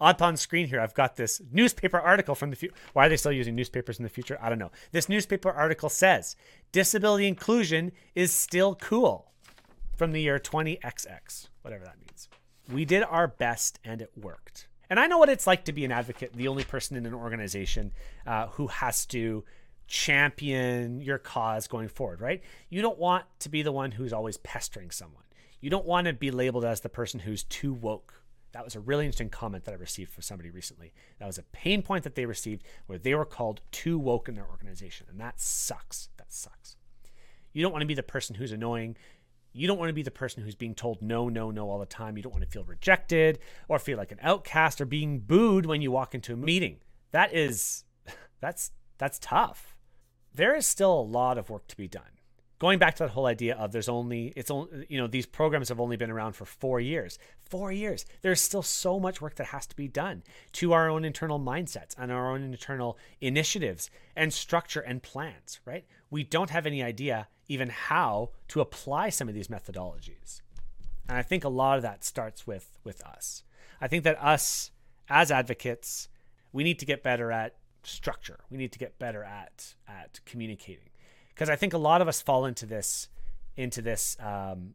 Up 0.00 0.22
on 0.22 0.36
screen 0.36 0.66
here, 0.66 0.80
I've 0.80 0.94
got 0.94 1.16
this 1.16 1.42
newspaper 1.52 1.98
article 1.98 2.34
from 2.34 2.50
the 2.50 2.56
future. 2.56 2.74
Why 2.94 3.06
are 3.06 3.08
they 3.10 3.18
still 3.18 3.32
using 3.32 3.54
newspapers 3.54 3.98
in 3.98 4.02
the 4.02 4.08
future? 4.08 4.38
I 4.40 4.48
don't 4.48 4.58
know. 4.58 4.70
This 4.92 5.08
newspaper 5.08 5.50
article 5.50 5.90
says 5.90 6.36
disability 6.72 7.28
inclusion 7.28 7.92
is 8.14 8.32
still 8.32 8.74
cool 8.74 9.30
from 10.00 10.12
the 10.12 10.22
year 10.22 10.38
20XX, 10.38 11.48
whatever 11.60 11.84
that 11.84 11.98
means. 12.00 12.30
We 12.72 12.86
did 12.86 13.02
our 13.02 13.28
best 13.28 13.78
and 13.84 14.00
it 14.00 14.10
worked. 14.16 14.66
And 14.88 14.98
I 14.98 15.06
know 15.06 15.18
what 15.18 15.28
it's 15.28 15.46
like 15.46 15.66
to 15.66 15.74
be 15.74 15.84
an 15.84 15.92
advocate, 15.92 16.32
the 16.32 16.48
only 16.48 16.64
person 16.64 16.96
in 16.96 17.04
an 17.04 17.12
organization 17.12 17.92
uh, 18.26 18.46
who 18.46 18.68
has 18.68 19.04
to 19.08 19.44
champion 19.88 21.02
your 21.02 21.18
cause 21.18 21.68
going 21.68 21.88
forward, 21.88 22.22
right? 22.22 22.42
You 22.70 22.80
don't 22.80 22.98
want 22.98 23.26
to 23.40 23.50
be 23.50 23.60
the 23.60 23.72
one 23.72 23.90
who's 23.90 24.14
always 24.14 24.38
pestering 24.38 24.90
someone. 24.90 25.24
You 25.60 25.68
don't 25.68 25.84
want 25.84 26.06
to 26.06 26.14
be 26.14 26.30
labeled 26.30 26.64
as 26.64 26.80
the 26.80 26.88
person 26.88 27.20
who's 27.20 27.42
too 27.42 27.74
woke. 27.74 28.22
That 28.52 28.64
was 28.64 28.74
a 28.74 28.80
really 28.80 29.04
interesting 29.04 29.28
comment 29.28 29.64
that 29.66 29.72
I 29.72 29.76
received 29.76 30.12
from 30.12 30.22
somebody 30.22 30.48
recently. 30.48 30.94
That 31.18 31.26
was 31.26 31.36
a 31.36 31.42
pain 31.42 31.82
point 31.82 32.04
that 32.04 32.14
they 32.14 32.24
received 32.24 32.62
where 32.86 32.98
they 32.98 33.14
were 33.14 33.26
called 33.26 33.60
too 33.70 33.98
woke 33.98 34.30
in 34.30 34.34
their 34.34 34.48
organization. 34.48 35.08
And 35.10 35.20
that 35.20 35.42
sucks. 35.42 36.08
That 36.16 36.32
sucks. 36.32 36.76
You 37.52 37.62
don't 37.62 37.72
want 37.72 37.82
to 37.82 37.86
be 37.86 37.94
the 37.94 38.02
person 38.02 38.36
who's 38.36 38.52
annoying 38.52 38.96
You 39.52 39.66
don't 39.66 39.78
want 39.78 39.88
to 39.88 39.94
be 39.94 40.02
the 40.02 40.10
person 40.10 40.42
who's 40.42 40.54
being 40.54 40.74
told 40.74 41.02
no, 41.02 41.28
no, 41.28 41.50
no 41.50 41.68
all 41.68 41.78
the 41.78 41.86
time. 41.86 42.16
You 42.16 42.22
don't 42.22 42.32
want 42.32 42.44
to 42.44 42.50
feel 42.50 42.64
rejected 42.64 43.40
or 43.68 43.78
feel 43.78 43.98
like 43.98 44.12
an 44.12 44.20
outcast 44.22 44.80
or 44.80 44.86
being 44.86 45.20
booed 45.20 45.66
when 45.66 45.82
you 45.82 45.90
walk 45.90 46.14
into 46.14 46.34
a 46.34 46.36
meeting. 46.36 46.78
That 47.10 47.34
is 47.34 47.84
that's 48.40 48.70
that's 48.98 49.18
tough. 49.18 49.76
There 50.32 50.54
is 50.54 50.66
still 50.66 50.92
a 50.92 51.02
lot 51.02 51.38
of 51.38 51.50
work 51.50 51.66
to 51.68 51.76
be 51.76 51.88
done. 51.88 52.02
Going 52.60 52.78
back 52.78 52.94
to 52.96 53.04
that 53.04 53.10
whole 53.10 53.24
idea 53.24 53.56
of 53.56 53.72
there's 53.72 53.88
only 53.88 54.32
it's 54.36 54.50
only 54.50 54.86
you 54.88 54.98
know 54.98 55.08
these 55.08 55.26
programs 55.26 55.70
have 55.70 55.80
only 55.80 55.96
been 55.96 56.10
around 56.10 56.34
for 56.34 56.44
4 56.44 56.78
years. 56.78 57.18
4 57.48 57.72
years. 57.72 58.04
There's 58.22 58.40
still 58.40 58.62
so 58.62 59.00
much 59.00 59.20
work 59.20 59.34
that 59.36 59.46
has 59.46 59.66
to 59.66 59.74
be 59.74 59.88
done 59.88 60.22
to 60.52 60.72
our 60.72 60.88
own 60.88 61.04
internal 61.04 61.40
mindsets 61.40 61.94
and 61.98 62.12
our 62.12 62.30
own 62.30 62.42
internal 62.42 62.98
initiatives 63.20 63.90
and 64.14 64.32
structure 64.32 64.80
and 64.80 65.02
plans, 65.02 65.58
right? 65.64 65.86
We 66.10 66.22
don't 66.22 66.50
have 66.50 66.66
any 66.66 66.82
idea 66.82 67.28
even 67.50 67.68
how 67.68 68.30
to 68.46 68.60
apply 68.60 69.08
some 69.08 69.28
of 69.28 69.34
these 69.34 69.48
methodologies. 69.48 70.40
And 71.08 71.18
I 71.18 71.22
think 71.22 71.42
a 71.42 71.48
lot 71.48 71.76
of 71.76 71.82
that 71.82 72.04
starts 72.04 72.46
with 72.46 72.78
with 72.84 73.02
us. 73.02 73.42
I 73.80 73.88
think 73.88 74.04
that 74.04 74.22
us 74.22 74.70
as 75.08 75.32
advocates, 75.32 76.08
we 76.52 76.62
need 76.62 76.78
to 76.78 76.86
get 76.86 77.02
better 77.02 77.32
at 77.32 77.56
structure. 77.82 78.38
We 78.50 78.56
need 78.56 78.70
to 78.70 78.78
get 78.78 79.00
better 79.00 79.24
at 79.24 79.74
at 79.88 80.20
communicating. 80.24 80.90
Because 81.30 81.50
I 81.50 81.56
think 81.56 81.72
a 81.72 81.78
lot 81.78 82.00
of 82.00 82.06
us 82.06 82.22
fall 82.22 82.46
into 82.46 82.66
this 82.66 83.08
into 83.56 83.82
this 83.82 84.16
um, 84.20 84.74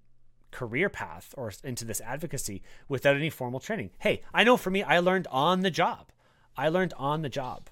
career 0.51 0.89
path 0.89 1.33
or 1.37 1.53
into 1.63 1.85
this 1.85 2.01
advocacy 2.01 2.61
without 2.89 3.15
any 3.15 3.29
formal 3.29 3.61
training. 3.61 3.91
Hey, 3.99 4.21
I 4.33 4.43
know 4.43 4.57
for 4.57 4.69
me, 4.69 4.83
I 4.83 4.99
learned 4.99 5.27
on 5.31 5.61
the 5.61 5.71
job. 5.71 6.11
I 6.57 6.67
learned 6.67 6.93
on 6.97 7.21
the 7.21 7.29
job. 7.29 7.69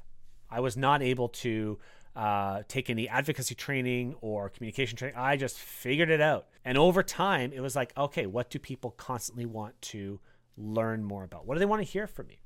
I 0.49 0.61
was 0.61 0.77
not 0.77 1.01
able 1.01 1.27
to 1.43 1.79
uh, 2.15 2.61
take 2.67 2.89
any 2.89 3.09
advocacy 3.09 3.55
training 3.55 4.15
or 4.21 4.49
communication 4.49 4.97
training. 4.97 5.17
I 5.17 5.35
just 5.35 5.57
figured 5.57 6.09
it 6.09 6.21
out. 6.21 6.47
And 6.63 6.77
over 6.77 7.03
time, 7.03 7.51
it 7.53 7.61
was 7.61 7.75
like, 7.75 7.91
okay, 7.97 8.25
what 8.25 8.49
do 8.49 8.59
people 8.59 8.91
constantly 8.91 9.45
want 9.45 9.81
to 9.81 10.19
learn 10.55 11.03
more 11.03 11.23
about? 11.23 11.47
What 11.47 11.55
do 11.55 11.59
they 11.59 11.65
want 11.65 11.81
to 11.81 11.87
hear 11.87 12.07
from 12.07 12.27
me? 12.27 12.39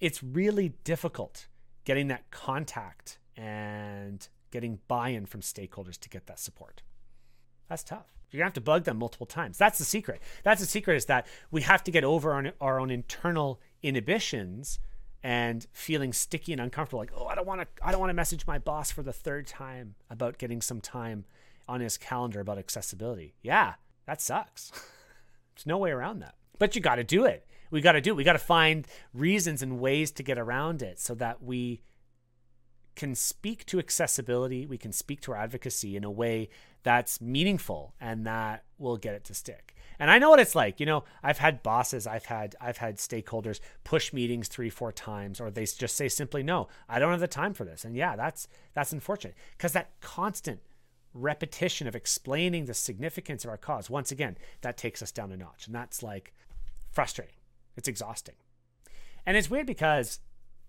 It's 0.00 0.22
really 0.22 0.74
difficult 0.84 1.46
getting 1.84 2.08
that 2.08 2.30
contact 2.30 3.18
and 3.36 4.26
getting 4.50 4.80
buy 4.88 5.10
in 5.10 5.26
from 5.26 5.40
stakeholders 5.40 5.98
to 6.00 6.08
get 6.08 6.26
that 6.26 6.38
support. 6.38 6.82
That's 7.68 7.84
tough. 7.84 8.12
You're 8.30 8.40
gonna 8.40 8.46
have 8.46 8.54
to 8.54 8.60
bug 8.60 8.84
them 8.84 8.98
multiple 8.98 9.26
times. 9.26 9.58
That's 9.58 9.78
the 9.78 9.84
secret. 9.84 10.20
That's 10.44 10.60
the 10.60 10.66
secret 10.66 10.96
is 10.96 11.06
that 11.06 11.26
we 11.50 11.62
have 11.62 11.82
to 11.84 11.90
get 11.90 12.04
over 12.04 12.52
our 12.60 12.80
own 12.80 12.90
internal 12.90 13.60
inhibitions 13.82 14.78
and 15.22 15.66
feeling 15.72 16.12
sticky 16.12 16.52
and 16.52 16.60
uncomfortable 16.60 16.98
like 16.98 17.12
oh 17.16 17.26
i 17.26 17.34
don't 17.34 17.46
want 17.46 17.60
to 17.60 17.66
i 17.82 17.90
don't 17.90 18.00
want 18.00 18.10
to 18.10 18.14
message 18.14 18.46
my 18.46 18.58
boss 18.58 18.90
for 18.90 19.02
the 19.02 19.12
third 19.12 19.46
time 19.46 19.94
about 20.08 20.38
getting 20.38 20.62
some 20.62 20.80
time 20.80 21.24
on 21.68 21.80
his 21.80 21.96
calendar 21.96 22.40
about 22.40 22.58
accessibility. 22.58 23.34
Yeah 23.42 23.74
that 24.10 24.20
sucks. 24.20 24.70
There's 25.54 25.66
no 25.66 25.78
way 25.78 25.92
around 25.92 26.18
that. 26.18 26.34
But 26.58 26.74
you 26.74 26.82
got 26.82 26.96
to 26.96 27.04
do 27.04 27.26
it. 27.26 27.46
We 27.70 27.80
got 27.80 27.92
to 27.92 28.00
do 28.00 28.10
it. 28.10 28.16
We 28.16 28.24
got 28.24 28.32
to 28.32 28.40
find 28.40 28.84
reasons 29.14 29.62
and 29.62 29.78
ways 29.78 30.10
to 30.12 30.24
get 30.24 30.36
around 30.36 30.82
it 30.82 30.98
so 30.98 31.14
that 31.14 31.40
we 31.40 31.82
can 32.96 33.14
speak 33.14 33.64
to 33.64 33.78
accessibility 33.78 34.66
we 34.66 34.76
can 34.76 34.92
speak 34.92 35.20
to 35.20 35.32
our 35.32 35.38
advocacy 35.38 35.96
in 35.96 36.02
a 36.02 36.10
way 36.10 36.48
that's 36.82 37.20
meaningful 37.20 37.94
and 38.00 38.26
that 38.26 38.64
will 38.78 38.96
get 38.96 39.14
it 39.14 39.24
to 39.24 39.32
stick 39.32 39.74
and 40.00 40.10
I 40.10 40.18
know 40.18 40.30
what 40.30 40.40
it's 40.40 40.54
like. 40.54 40.80
You 40.80 40.86
know, 40.86 41.04
I've 41.22 41.38
had 41.38 41.62
bosses, 41.62 42.06
I've 42.06 42.24
had 42.24 42.56
I've 42.60 42.78
had 42.78 42.96
stakeholders 42.96 43.60
push 43.84 44.12
meetings 44.12 44.48
three, 44.48 44.70
four 44.70 44.90
times, 44.90 45.40
or 45.40 45.50
they 45.50 45.66
just 45.66 45.94
say 45.94 46.08
simply, 46.08 46.42
"No, 46.42 46.68
I 46.88 46.98
don't 46.98 47.10
have 47.10 47.20
the 47.20 47.28
time 47.28 47.52
for 47.52 47.64
this." 47.64 47.84
And 47.84 47.94
yeah, 47.94 48.16
that's 48.16 48.48
that's 48.72 48.92
unfortunate 48.92 49.34
because 49.56 49.72
that 49.74 49.92
constant 50.00 50.60
repetition 51.12 51.86
of 51.86 51.94
explaining 51.94 52.64
the 52.64 52.74
significance 52.74 53.44
of 53.44 53.50
our 53.50 53.58
cause, 53.58 53.90
once 53.90 54.10
again, 54.10 54.38
that 54.62 54.76
takes 54.76 55.02
us 55.02 55.12
down 55.12 55.32
a 55.32 55.36
notch, 55.36 55.66
and 55.66 55.74
that's 55.74 56.02
like 56.02 56.32
frustrating. 56.90 57.36
It's 57.76 57.88
exhausting, 57.88 58.36
and 59.26 59.36
it's 59.36 59.50
weird 59.50 59.66
because 59.66 60.20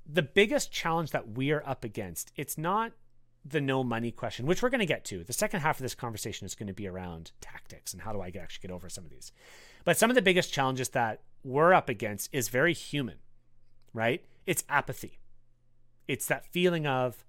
the 0.06 0.22
biggest 0.22 0.72
challenge 0.72 1.12
that 1.12 1.38
we 1.38 1.52
are 1.52 1.64
up 1.66 1.86
against, 1.86 2.34
it's 2.36 2.58
not 2.58 2.92
the 3.44 3.62
no 3.62 3.84
money 3.84 4.12
question, 4.12 4.46
which 4.46 4.62
we're 4.62 4.70
going 4.70 4.80
to 4.80 4.86
get 4.86 5.04
to. 5.06 5.24
The 5.24 5.34
second 5.34 5.62
half 5.62 5.78
of 5.78 5.82
this 5.82 5.96
conversation 5.96 6.46
is 6.46 6.56
going 6.56 6.68
to 6.68 6.74
be 6.74 6.88
around 6.88 7.32
tactics 7.42 7.94
and 7.94 8.02
how 8.02 8.14
do 8.14 8.22
I 8.22 8.28
actually 8.28 8.68
get 8.68 8.72
over 8.74 8.90
some 8.90 9.04
of 9.04 9.10
these. 9.10 9.32
But 9.84 9.98
some 9.98 10.12
of 10.12 10.16
the 10.16 10.22
biggest 10.22 10.54
challenges 10.54 10.90
that 10.90 11.22
we're 11.44 11.74
up 11.74 11.90
against 11.90 12.30
is 12.32 12.50
very 12.50 12.74
human, 12.74 13.18
right? 13.94 14.24
It's 14.46 14.64
apathy. 14.70 15.20
It's 16.08 16.28
that 16.28 16.46
feeling 16.46 16.86
of, 16.86 17.26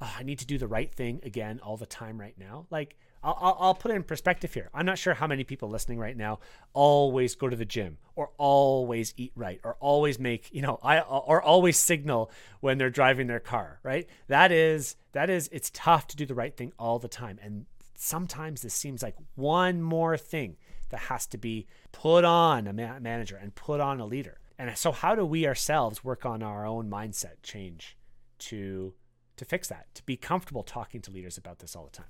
oh, 0.00 0.14
I 0.18 0.22
need 0.22 0.38
to 0.40 0.46
do 0.46 0.58
the 0.58 0.68
right 0.68 0.92
thing 0.92 1.20
again 1.22 1.60
all 1.62 1.76
the 1.76 1.86
time 1.86 2.20
right 2.20 2.34
now. 2.38 2.66
Like, 2.70 2.96
I'll, 3.22 3.56
I'll 3.58 3.74
put 3.74 3.90
it 3.90 3.94
in 3.94 4.04
perspective 4.04 4.54
here. 4.54 4.70
I'm 4.72 4.86
not 4.86 4.98
sure 4.98 5.14
how 5.14 5.26
many 5.26 5.42
people 5.42 5.68
listening 5.68 5.98
right 5.98 6.16
now 6.16 6.38
always 6.72 7.34
go 7.34 7.48
to 7.48 7.56
the 7.56 7.64
gym 7.64 7.98
or 8.14 8.30
always 8.38 9.12
eat 9.16 9.32
right 9.34 9.60
or 9.64 9.76
always 9.80 10.18
make, 10.18 10.48
you 10.52 10.62
know, 10.62 10.78
I 10.82 11.00
or 11.00 11.42
always 11.42 11.76
signal 11.78 12.30
when 12.60 12.78
they're 12.78 12.90
driving 12.90 13.26
their 13.26 13.40
car, 13.40 13.80
right? 13.82 14.08
That 14.28 14.52
is 14.52 14.96
that 15.12 15.30
is 15.30 15.48
it's 15.52 15.70
tough 15.74 16.06
to 16.08 16.16
do 16.16 16.26
the 16.26 16.34
right 16.34 16.56
thing 16.56 16.72
all 16.78 17.00
the 17.00 17.08
time. 17.08 17.40
And 17.42 17.66
sometimes 17.96 18.62
this 18.62 18.74
seems 18.74 19.02
like 19.02 19.16
one 19.34 19.82
more 19.82 20.16
thing 20.16 20.56
that 20.90 21.00
has 21.00 21.26
to 21.26 21.38
be 21.38 21.66
put 21.90 22.24
on 22.24 22.68
a 22.68 22.72
ma- 22.72 23.00
manager 23.00 23.36
and 23.36 23.54
put 23.54 23.80
on 23.80 23.98
a 24.00 24.06
leader. 24.06 24.38
And 24.58 24.76
so 24.78 24.92
how 24.92 25.14
do 25.14 25.24
we 25.24 25.46
ourselves 25.46 26.04
work 26.04 26.24
on 26.24 26.42
our 26.42 26.66
own 26.66 26.88
mindset 26.88 27.42
change 27.42 27.96
to 28.38 28.94
to 29.38 29.44
fix 29.44 29.68
that, 29.68 29.86
to 29.94 30.02
be 30.04 30.16
comfortable 30.16 30.62
talking 30.62 31.00
to 31.02 31.10
leaders 31.10 31.38
about 31.38 31.58
this 31.58 31.74
all 31.74 31.84
the 31.84 31.90
time? 31.90 32.06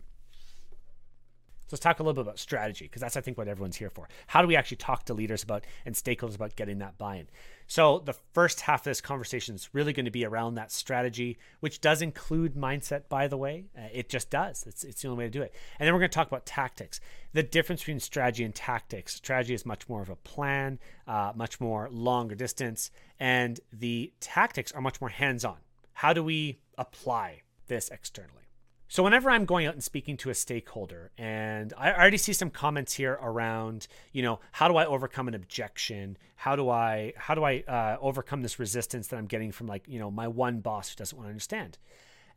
So 1.69 1.75
let's 1.75 1.83
talk 1.83 2.01
a 2.01 2.03
little 2.03 2.15
bit 2.15 2.23
about 2.23 2.39
strategy 2.39 2.87
because 2.87 3.03
that's 3.03 3.19
I 3.19 3.21
think 3.21 3.37
what 3.37 3.47
everyone's 3.47 3.77
here 3.77 3.91
for. 3.91 4.09
How 4.29 4.41
do 4.41 4.49
we 4.49 4.57
actually 4.57 4.79
talk 4.79 5.05
to 5.05 5.13
leaders 5.13 5.43
about 5.43 5.65
and 5.85 5.95
stakeholders 5.95 6.35
about 6.35 6.57
getting 6.57 6.79
that 6.79 6.97
buy-in? 6.97 7.29
So 7.67 7.99
the 7.99 8.15
first 8.33 8.63
half 8.63 8.81
of 8.81 8.85
this 8.85 9.03
conversation 9.03 9.55
is 9.55 9.69
really 9.75 9.93
going 9.93 10.07
to 10.07 10.11
be 10.11 10.25
around 10.25 10.55
that 10.55 10.73
strategy, 10.73 11.37
which 11.61 11.83
does 11.83 12.01
include 12.01 12.55
mindset, 12.55 13.11
by 13.11 13.29
the 13.29 13.37
way. 13.37 13.67
Uh, 13.77 13.83
it 13.93 14.09
just 14.09 14.31
does. 14.31 14.65
It's, 14.67 14.83
it's 14.83 15.03
the 15.03 15.09
only 15.09 15.19
way 15.19 15.27
to 15.27 15.31
do 15.31 15.43
it. 15.43 15.55
And 15.79 15.87
then 15.87 15.93
we're 15.93 16.01
going 16.01 16.11
to 16.11 16.15
talk 16.15 16.29
about 16.29 16.47
tactics. 16.47 17.01
The 17.35 17.43
difference 17.43 17.83
between 17.83 18.01
strategy 18.01 18.45
and 18.45 18.55
tactics. 18.55 19.17
Strategy 19.17 19.53
is 19.53 19.67
much 19.67 19.91
more 19.91 20.01
of 20.01 20.09
a 20.09 20.17
plan, 20.17 20.79
uh, 21.07 21.33
much 21.35 21.61
more 21.61 21.91
longer 21.91 22.35
distance, 22.35 22.91
and 23.21 23.61
the 23.75 24.11
tactics 24.21 24.73
are 24.73 24.81
much 24.81 25.03
more 25.03 25.11
hands-on. 25.11 25.59
How 25.99 26.13
do 26.13 26.23
we 26.23 26.61
apply 26.77 27.43
this 27.67 27.89
externally? 27.89 28.45
So 28.87 29.03
whenever 29.03 29.31
I'm 29.31 29.45
going 29.45 29.67
out 29.67 29.75
and 29.75 29.83
speaking 29.83 30.17
to 30.19 30.31
a 30.31 30.35
stakeholder, 30.35 31.11
and 31.19 31.75
I 31.77 31.93
already 31.93 32.19
see 32.19 32.33
some 32.33 32.51
comments 32.51 32.95
here 32.95 33.19
around, 33.21 33.89
you 34.13 34.23
know, 34.23 34.39
how 34.53 34.69
do 34.69 34.77
I 34.77 34.87
overcome 34.87 35.27
an 35.27 35.35
objection? 35.35 36.17
How 36.37 36.55
do 36.55 36.71
I 36.71 37.15
how 37.17 37.35
do 37.35 37.43
I 37.43 37.65
uh, 37.67 37.97
overcome 38.01 38.43
this 38.43 38.61
resistance 38.61 39.09
that 39.09 39.17
I'm 39.17 39.27
getting 39.27 39.51
from 39.51 39.67
like 39.67 39.89
you 39.89 39.99
know 39.99 40.09
my 40.09 40.29
one 40.29 40.61
boss 40.61 40.89
who 40.91 40.95
doesn't 40.95 41.19
want 41.19 41.27
to 41.27 41.31
understand? 41.31 41.79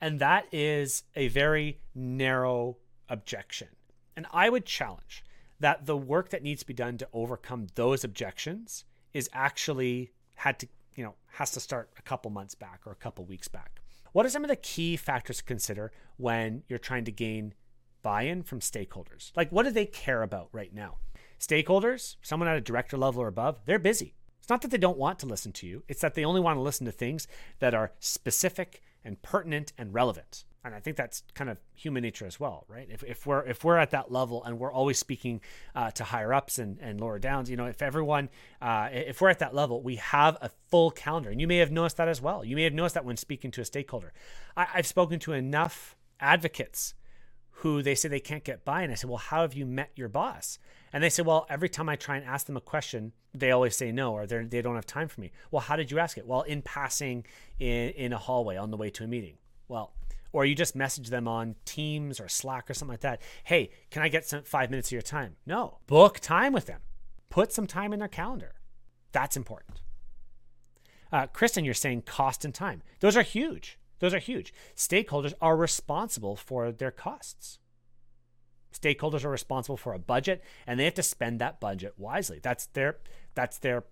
And 0.02 0.20
that 0.20 0.48
is 0.52 1.04
a 1.16 1.28
very 1.28 1.82
narrow 1.94 2.78
objection. 3.10 3.68
And 4.18 4.26
I 4.34 4.50
would 4.50 4.66
challenge 4.66 5.24
that 5.60 5.86
the 5.86 5.96
work 5.96 6.30
that 6.32 6.42
needs 6.42 6.62
to 6.62 6.68
be 6.68 6.74
done 6.74 6.98
to 6.98 7.08
overcome 7.14 7.68
those 7.76 8.04
objections 8.04 8.86
is 9.14 9.30
actually 9.34 10.14
had 10.38 10.58
to 10.58 10.68
has 11.34 11.52
to 11.52 11.60
start 11.60 11.90
a 11.98 12.02
couple 12.02 12.32
months 12.32 12.56
back 12.56 12.82
or 12.86 12.92
a 12.92 12.96
couple 12.96 13.26
weeks 13.26 13.48
back 13.48 13.82
what 14.12 14.26
are 14.26 14.30
some 14.30 14.44
of 14.44 14.50
the 14.50 14.56
key 14.56 14.98
factors 14.98 15.38
to 15.38 15.44
consider 15.44 15.92
when 16.18 16.64
you're 16.68 16.80
trying 16.80 17.06
to 17.06 17.12
gain 17.12 17.54
buy 18.02 18.24
in 18.24 18.44
from 18.44 18.60
stakeholders? 18.60 19.32
Like, 19.36 19.52
what 19.52 19.64
do 19.64 19.72
they 19.72 19.86
care 19.86 20.22
about 20.22 20.50
right 20.52 20.74
now? 20.74 20.98
Stakeholders, 21.40 22.18
someone 22.22 22.50
at 22.50 22.58
a 22.58 22.62
director 22.62 22.98
level 22.98 23.22
or 23.22 23.28
above, 23.28 23.62
they're 23.66 23.80
busy. 23.80 24.16
It's 24.40 24.50
not 24.50 24.62
that 24.62 24.72
they 24.72 24.78
don't 24.78 24.98
want 24.98 25.20
to 25.20 25.28
listen 25.28 25.52
to 25.54 25.68
you, 25.68 25.84
it's 25.88 26.02
that 26.02 26.16
they 26.16 26.26
only 26.26 26.42
want 26.42 26.58
to 26.58 26.62
listen 26.62 26.86
to 26.86 26.92
things 26.92 27.28
that 27.60 27.74
are 27.74 27.94
specific 28.00 28.82
and 29.04 29.22
pertinent 29.22 29.72
and 29.78 29.94
relevant 29.94 30.44
and 30.64 30.76
I 30.76 30.80
think 30.80 30.96
that's 30.96 31.24
kind 31.34 31.50
of 31.50 31.60
human 31.74 32.04
nature 32.04 32.26
as 32.26 32.40
well, 32.40 32.66
right? 32.68 32.88
If, 32.90 33.04
if 33.04 33.26
we're 33.26 33.44
if 33.46 33.64
we're 33.64 33.78
at 33.78 33.92
that 33.92 34.12
level 34.12 34.44
and 34.44 34.60
we're 34.60 34.72
always 34.72 35.00
speaking 35.00 35.42
uh, 35.76 35.92
to 35.92 36.04
higher 36.04 36.34
ups 36.34 36.60
and, 36.60 36.78
and 36.80 37.02
lower 37.02 37.20
downs, 37.20 37.50
you 37.50 37.58
know, 37.58 37.66
if 37.66 37.82
everyone 37.82 38.30
uh, 38.62 38.90
if 38.92 39.22
we're 39.22 39.30
at 39.30 39.40
that 39.40 39.56
level, 39.56 39.82
we 39.82 39.96
have 39.96 40.38
a 40.42 40.50
full 40.70 40.92
calendar, 40.92 41.30
and 41.30 41.42
you 41.42 41.48
may 41.48 41.58
have 41.58 41.72
noticed 41.72 41.98
that 41.98 42.08
as 42.08 42.22
well. 42.22 42.46
You 42.46 42.56
may 42.56 42.64
have 42.64 42.74
noticed 42.74 42.96
that 42.96 43.06
when 43.06 43.18
speaking 43.18 43.52
to 43.52 43.62
a 43.62 43.66
stakeholder. 43.66 44.14
I, 44.56 44.68
I've 44.76 44.88
spoken 44.88 45.20
to 45.22 45.34
enough 45.34 45.96
advocates 46.20 46.94
who 47.62 47.84
they 47.84 47.94
say 47.94 48.10
they 48.10 48.20
can't 48.20 48.44
get 48.44 48.66
by, 48.66 48.82
and 48.82 48.92
I 48.92 48.96
said, 48.96 49.10
well, 49.10 49.18
how 49.20 49.42
have 49.42 49.54
you 49.54 49.68
met 49.68 49.92
your 49.96 50.10
boss? 50.10 50.58
And 50.94 51.04
they 51.04 51.10
say, 51.10 51.22
well, 51.22 51.46
every 51.48 51.70
time 51.70 51.90
I 51.90 51.96
try 51.96 52.18
and 52.18 52.26
ask 52.26 52.48
them 52.48 52.58
a 52.58 52.62
question, 52.62 53.14
they 53.34 53.52
always 53.52 53.76
say 53.76 53.92
no, 53.92 54.14
or 54.14 54.26
they 54.26 54.62
don't 54.62 54.76
have 54.76 54.86
time 54.86 55.08
for 55.08 55.22
me. 55.22 55.32
Well, 55.52 55.62
how 55.62 55.76
did 55.76 55.92
you 55.92 56.00
ask 56.00 56.18
it? 56.18 56.26
Well, 56.26 56.42
in 56.42 56.64
passing 56.64 57.26
in, 57.60 57.90
in 57.90 58.14
a 58.14 58.18
hallway 58.18 58.58
on 58.58 58.72
the 58.72 58.78
way 58.78 58.90
to 58.92 59.04
a 59.04 59.08
meeting. 59.08 59.36
Well, 59.68 59.94
or 60.34 60.46
you 60.46 60.56
just 60.56 60.76
message 60.76 61.10
them 61.10 61.28
on 61.28 61.56
Teams 61.66 62.20
or 62.20 62.28
Slack 62.28 62.70
or 62.70 62.74
something 62.74 62.94
like 62.94 63.02
that. 63.02 63.22
Hey, 63.44 63.70
can 63.90 64.02
I 64.02 64.08
get 64.08 64.26
some 64.26 64.44
five 64.44 64.70
minutes 64.70 64.90
of 64.90 64.94
your 64.94 65.02
time? 65.02 65.36
No, 65.46 65.80
book 65.88 66.20
time 66.20 66.54
with 66.54 66.66
them. 66.66 66.82
Put 67.30 67.52
some 67.52 67.68
time 67.68 67.94
in 67.94 68.00
their 68.00 68.08
calendar. 68.08 68.56
That's 69.12 69.38
important. 69.38 69.82
Uh, 71.12 71.28
Kristen, 71.28 71.66
you're 71.66 71.74
saying 71.74 72.04
cost 72.04 72.46
and 72.46 72.54
time. 72.54 72.82
Those 73.00 73.18
are 73.18 73.22
huge. 73.22 73.78
Those 74.00 74.14
are 74.14 74.20
huge. 74.20 74.54
Stakeholders 74.76 75.34
are 75.42 75.56
responsible 75.56 76.36
for 76.36 76.72
their 76.72 76.92
costs. 76.92 77.60
Stakeholders 78.74 79.26
are 79.26 79.30
responsible 79.30 79.78
for 79.78 79.94
a 79.94 80.00
budget 80.00 80.44
and 80.66 80.80
they 80.80 80.86
have 80.86 80.94
to 80.94 81.04
spend 81.04 81.40
that 81.40 81.60
budget 81.60 81.94
wisely. 81.98 82.40
That's 82.42 82.68
their 82.68 82.98
that's 83.36 83.58
their 83.58 83.84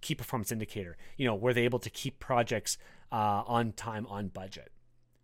key 0.00 0.14
performance 0.14 0.52
indicator. 0.52 0.96
You 1.16 1.26
know, 1.26 1.34
were 1.34 1.52
they 1.52 1.64
able 1.64 1.80
to 1.80 1.90
keep 1.90 2.20
projects 2.20 2.78
uh, 3.10 3.42
on 3.46 3.72
time, 3.72 4.06
on 4.06 4.28
budget? 4.28 4.70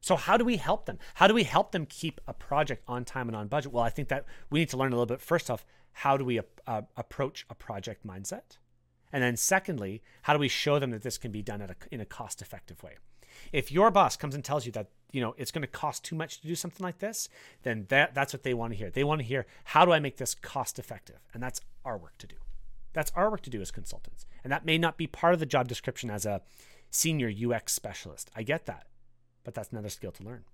So 0.05 0.17
how 0.17 0.37
do 0.37 0.45
we 0.45 0.59
help 0.59 0.85
them? 0.85 0.99
How 1.15 1.27
do 1.27 1.33
we 1.33 1.45
help 1.45 1.73
them 1.73 1.87
keep 1.87 2.21
a 2.27 2.35
project 2.35 2.85
on 2.87 3.07
time 3.07 3.27
and 3.27 3.35
on 3.35 3.49
budget? 3.49 3.73
Well, 3.73 3.83
I 3.83 3.89
think 3.89 4.09
that 4.09 4.27
we 4.51 4.59
need 4.59 4.69
to 4.69 4.77
learn 4.77 4.93
a 4.93 4.97
little 4.97 5.07
bit 5.07 5.23
first 5.23 5.51
off, 5.51 5.65
how 5.93 6.19
do 6.19 6.27
we 6.27 6.39
uh, 6.67 6.83
approach 6.95 7.47
a 7.49 7.55
project 7.55 8.07
mindset? 8.07 8.59
And 9.15 9.23
then 9.23 9.39
secondly, 9.39 10.03
how 10.21 10.35
do 10.35 10.39
we 10.39 10.49
show 10.49 10.79
them 10.79 10.91
that 10.91 11.01
this 11.01 11.17
can 11.17 11.33
be 11.33 11.41
done 11.41 11.63
a, 11.63 11.75
in 11.91 12.03
a 12.03 12.05
cost 12.05 12.43
effective 12.43 12.83
way? 12.83 12.97
If 13.51 13.73
your 13.73 13.91
boss 13.91 14.15
comes 14.15 14.35
and 14.35 14.45
tells 14.45 14.67
you 14.67 14.73
that 14.73 14.91
you 15.11 15.23
know 15.23 15.35
it's 15.39 15.51
going 15.51 15.63
to 15.63 15.69
cost 15.69 16.05
too 16.05 16.17
much 16.17 16.43
to 16.43 16.49
do 16.49 16.55
something 16.55 16.85
like 16.85 16.99
this, 16.99 17.31
then 17.63 17.87
that, 17.89 18.15
that's 18.15 18.35
what 18.35 18.43
they 18.43 18.53
want 18.53 18.75
to 18.75 18.79
hear. 18.79 18.91
They 18.91 19.05
want 19.05 19.23
to 19.23 19.27
hear 19.27 19.47
how 19.65 19.87
do 19.87 19.93
I 19.93 20.01
make 20.01 20.19
this 20.19 20.35
cost 20.35 20.79
effective, 20.79 21.21
and 21.33 21.43
that's 21.43 21.63
our 21.83 21.97
work 21.97 22.19
to 22.19 22.27
do. 22.27 22.37
That's 22.93 23.11
our 23.17 23.31
work 23.31 23.41
to 23.41 23.51
do 23.51 23.63
as 23.63 23.71
consultants, 23.71 24.27
and 24.43 24.53
that 24.53 24.67
may 24.67 24.77
not 24.77 24.99
be 24.99 25.07
part 25.07 25.33
of 25.33 25.41
the 25.41 25.47
job 25.47 25.67
description 25.67 26.11
as 26.11 26.27
a 26.27 26.43
senior 26.91 27.33
UX 27.33 27.73
specialist. 27.73 28.31
I 28.37 28.43
get 28.43 28.67
that, 28.67 28.87
but 29.45 29.55
that's 29.55 29.71
another 29.71 29.89
skill 29.89 30.13
to 30.13 30.25
learn. 30.25 30.45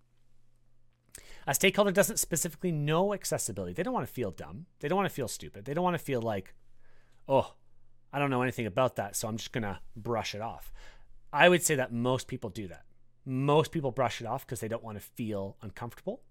A 1.47 1.55
stakeholder 1.55 1.91
doesn't 1.91 2.19
specifically 2.19 2.73
know 2.73 3.15
accessibility. 3.15 3.73
They 3.73 3.83
don't 3.83 3.95
want 3.95 4.07
to 4.07 4.13
feel 4.13 4.31
dumb. 4.31 4.67
They 4.81 4.89
don't 4.89 4.97
want 4.97 5.09
to 5.09 5.15
feel 5.15 5.29
stupid. 5.29 5.65
They 5.65 5.75
don't 5.75 5.85
want 5.85 5.95
to 5.95 6.05
feel 6.05 6.21
like, 6.21 6.55
oh, 7.29 7.55
I 8.13 8.19
don't 8.19 8.31
know 8.31 8.43
anything 8.43 8.67
about 8.67 8.97
that, 8.97 9.17
so 9.17 9.29
I'm 9.29 9.37
just 9.37 9.53
going 9.53 9.63
to 9.63 9.79
brush 9.97 10.35
it 10.35 10.41
off. 10.41 10.73
I 11.33 11.49
would 11.49 11.63
say 11.63 11.77
that 11.77 11.93
most 11.93 12.27
people 12.27 12.51
do 12.51 12.69
that. 12.69 12.85
Most 13.25 13.73
people 13.73 13.93
brush 13.93 14.21
it 14.21 14.27
off 14.27 14.47
because 14.47 14.61
they 14.61 14.69
don't 14.69 14.83
want 14.83 14.99
to 14.99 15.05
feel 15.05 15.57
uncomfortable. 15.63 16.23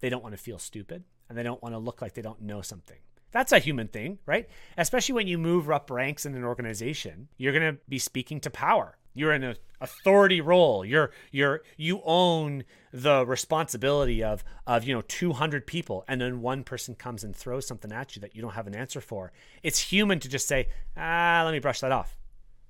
They 0.00 0.08
don't 0.08 0.22
want 0.22 0.34
to 0.34 0.42
feel 0.42 0.58
stupid 0.58 1.04
and 1.28 1.36
they 1.36 1.42
don't 1.42 1.62
want 1.62 1.74
to 1.74 1.78
look 1.78 2.00
like 2.00 2.14
they 2.14 2.22
don't 2.22 2.42
know 2.42 2.62
something. 2.62 2.98
That's 3.30 3.52
a 3.52 3.58
human 3.58 3.88
thing, 3.88 4.18
right? 4.26 4.48
Especially 4.76 5.14
when 5.14 5.26
you 5.26 5.38
move 5.38 5.70
up 5.70 5.90
ranks 5.90 6.24
in 6.24 6.34
an 6.34 6.44
organization, 6.44 7.28
you're 7.36 7.52
going 7.52 7.74
to 7.74 7.80
be 7.88 7.98
speaking 7.98 8.40
to 8.40 8.50
power. 8.50 8.96
You're 9.18 9.32
in 9.32 9.44
an 9.44 9.56
authority 9.80 10.40
role. 10.40 10.84
You're 10.84 11.10
you're 11.30 11.62
you 11.76 12.00
own 12.04 12.64
the 12.92 13.26
responsibility 13.26 14.22
of 14.22 14.44
of 14.66 14.84
you 14.84 14.94
know 14.94 15.02
200 15.02 15.66
people, 15.66 16.04
and 16.08 16.20
then 16.20 16.40
one 16.40 16.64
person 16.64 16.94
comes 16.94 17.24
and 17.24 17.34
throws 17.34 17.66
something 17.66 17.92
at 17.92 18.16
you 18.16 18.20
that 18.20 18.34
you 18.34 18.42
don't 18.42 18.54
have 18.54 18.66
an 18.66 18.74
answer 18.74 19.00
for. 19.00 19.32
It's 19.62 19.78
human 19.78 20.20
to 20.20 20.28
just 20.28 20.48
say, 20.48 20.68
ah, 20.96 21.42
let 21.44 21.52
me 21.52 21.58
brush 21.58 21.80
that 21.80 21.92
off. 21.92 22.16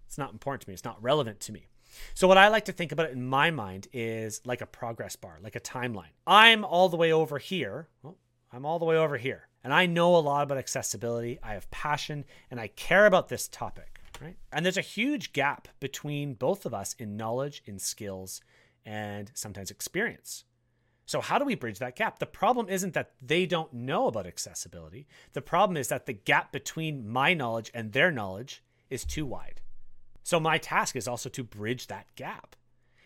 It's 0.07 0.19
not 0.19 0.33
important 0.33 0.62
to 0.62 0.69
me. 0.69 0.75
It's 0.75 0.85
not 0.85 1.02
relevant 1.02 1.40
to 1.40 1.52
me. 1.52 1.69
So 2.14 2.28
what 2.28 2.38
I 2.38 2.49
like 2.49 2.67
to 2.67 2.73
think 2.73 2.93
about 2.93 3.07
it 3.07 3.12
in 3.12 3.26
my 3.26 3.50
mind 3.50 3.88
is 3.93 4.40
like 4.45 4.61
a 4.61 4.67
progress 4.67 5.17
bar, 5.17 5.38
like 5.43 5.57
a 5.57 5.61
timeline. 5.61 6.12
I'm 6.26 6.64
all 6.64 6.88
the 6.88 6.97
way 6.97 7.12
over 7.12 7.38
here. 7.38 7.88
Well, 8.02 8.17
I'm 8.52 8.64
all 8.64 8.78
the 8.78 8.85
way 8.85 8.97
over 8.97 9.17
here. 9.17 9.49
And 9.64 9.73
I 9.73 9.87
know 9.87 10.17
a 10.17 10.19
lot 10.19 10.45
about 10.45 10.59
accessibility. 10.59 11.38
I 11.43 11.55
have 11.55 11.71
passion 11.71 12.25
and 12.50 12.61
I 12.61 12.69
care 12.69 13.07
about 13.07 13.28
this 13.28 13.49
topic 13.49 13.98
right? 14.21 14.37
And 14.53 14.65
there's 14.65 14.77
a 14.77 14.83
huge 14.83 15.33
gap 15.33 15.69
between 15.81 16.35
both 16.35 16.67
of 16.67 16.75
us 16.75 16.95
in 16.99 17.17
knowledge, 17.17 17.63
in 17.65 17.79
skills, 17.79 18.41
and 18.85 19.31
sometimes 19.35 19.71
experience. 19.71 20.45
So, 21.07 21.23
how 21.23 21.39
do 21.39 21.45
we 21.45 21.55
bridge 21.55 21.79
that 21.79 21.97
gap? 21.97 22.19
The 22.19 22.27
problem 22.27 22.69
isn't 22.69 22.93
that 22.93 23.13
they 23.23 23.47
don't 23.47 23.73
know 23.73 24.09
about 24.09 24.27
accessibility. 24.27 25.07
The 25.33 25.41
problem 25.41 25.77
is 25.77 25.89
that 25.89 26.05
the 26.05 26.13
gap 26.13 26.53
between 26.53 27.09
my 27.09 27.33
knowledge 27.33 27.71
and 27.73 27.93
their 27.93 28.11
knowledge 28.11 28.63
is 28.91 29.05
too 29.07 29.25
wide. 29.25 29.63
So, 30.23 30.39
my 30.39 30.59
task 30.59 30.97
is 30.97 31.09
also 31.09 31.31
to 31.31 31.43
bridge 31.43 31.87
that 31.87 32.15
gap. 32.15 32.57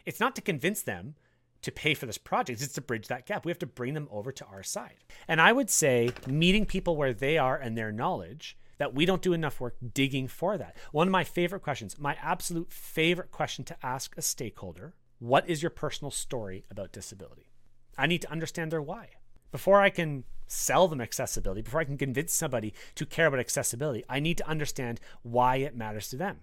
It's 0.05 0.19
not 0.19 0.35
to 0.35 0.43
convince 0.43 0.83
them 0.83 1.15
to 1.63 1.71
pay 1.71 1.95
for 1.95 2.07
this 2.07 2.19
project, 2.19 2.61
it's 2.61 2.73
to 2.73 2.81
bridge 2.81 3.07
that 3.07 3.25
gap. 3.25 3.45
We 3.45 3.51
have 3.51 3.59
to 3.61 3.67
bring 3.67 3.95
them 3.95 4.09
over 4.11 4.33
to 4.33 4.45
our 4.47 4.65
side. 4.65 5.05
And 5.29 5.41
I 5.41 5.53
would 5.53 5.71
say 5.71 6.11
meeting 6.27 6.67
people 6.67 6.97
where 6.97 7.15
they 7.15 7.39
are 7.39 7.57
and 7.57 7.79
their 7.79 7.93
knowledge 7.93 8.57
that 8.83 8.95
we 8.95 9.07
don't 9.07 9.23
do 9.23 9.33
enough 9.33 9.61
work 9.61 9.77
digging 9.95 10.27
for 10.27 10.59
that. 10.59 10.77
One 10.91 11.07
of 11.07 11.13
my 11.13 11.23
favorite 11.23 11.63
questions, 11.63 12.01
my 12.01 12.17
absolute 12.21 12.73
favorite 12.73 13.31
question 13.31 13.65
to 13.67 13.77
ask 13.81 14.13
a 14.19 14.23
stakeholder 14.23 14.95
what 15.21 15.49
is 15.49 15.63
your 15.63 15.71
personal 15.71 16.11
story 16.11 16.65
about 16.69 16.91
disability? 16.91 17.53
I 17.97 18.09
need 18.09 18.23
to 18.23 18.33
understand 18.33 18.73
their 18.73 18.83
why. 18.83 19.11
Before 19.53 19.81
I 19.81 19.89
can 19.89 20.25
sell 20.49 20.89
them 20.89 21.01
accessibility, 21.01 21.63
before 21.63 21.79
I 21.79 21.85
can 21.85 21.97
convince 21.97 22.35
somebody 22.35 22.75
to 22.97 23.07
care 23.07 23.29
about 23.29 23.39
accessibility, 23.39 24.03
I 24.09 24.19
need 24.19 24.37
to 24.39 24.49
understand 24.49 24.99
why 25.23 25.59
it 25.59 25.77
matters 25.77 26.09
to 26.09 26.17
them. 26.17 26.41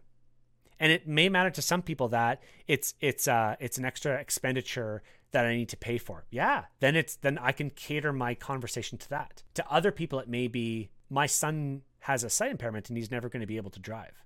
And 0.80 0.94
it 0.94 1.10
may 1.10 1.28
matter 1.28 1.50
to 1.50 1.62
some 1.62 1.82
people 1.82 2.08
that 2.08 2.42
it's 2.70 2.94
it's 3.02 3.28
uh 3.28 3.58
it's 3.60 3.78
an 3.78 3.84
extra 3.84 4.14
expenditure 4.18 5.04
that 5.32 5.46
I 5.46 5.58
need 5.58 5.68
to 5.70 5.78
pay 5.78 5.98
for. 5.98 6.24
Yeah, 6.32 6.64
then 6.80 6.96
it's 6.96 7.18
then 7.18 7.38
I 7.38 7.52
can 7.52 7.70
cater 7.70 8.14
my 8.14 8.34
conversation 8.34 8.98
to 9.00 9.10
that. 9.10 9.44
To 9.56 9.70
other 9.70 9.92
people 9.92 10.20
it 10.20 10.30
may 10.30 10.48
be 10.48 10.90
my 11.10 11.26
son 11.26 11.82
has 12.02 12.24
a 12.24 12.30
sight 12.30 12.52
impairment 12.52 12.90
and 12.90 12.98
he's 12.98 13.12
never 13.12 13.30
going 13.30 13.42
to 13.42 13.48
be 13.48 13.58
able 13.58 13.72
to 13.72 13.80
drive. 13.80 14.24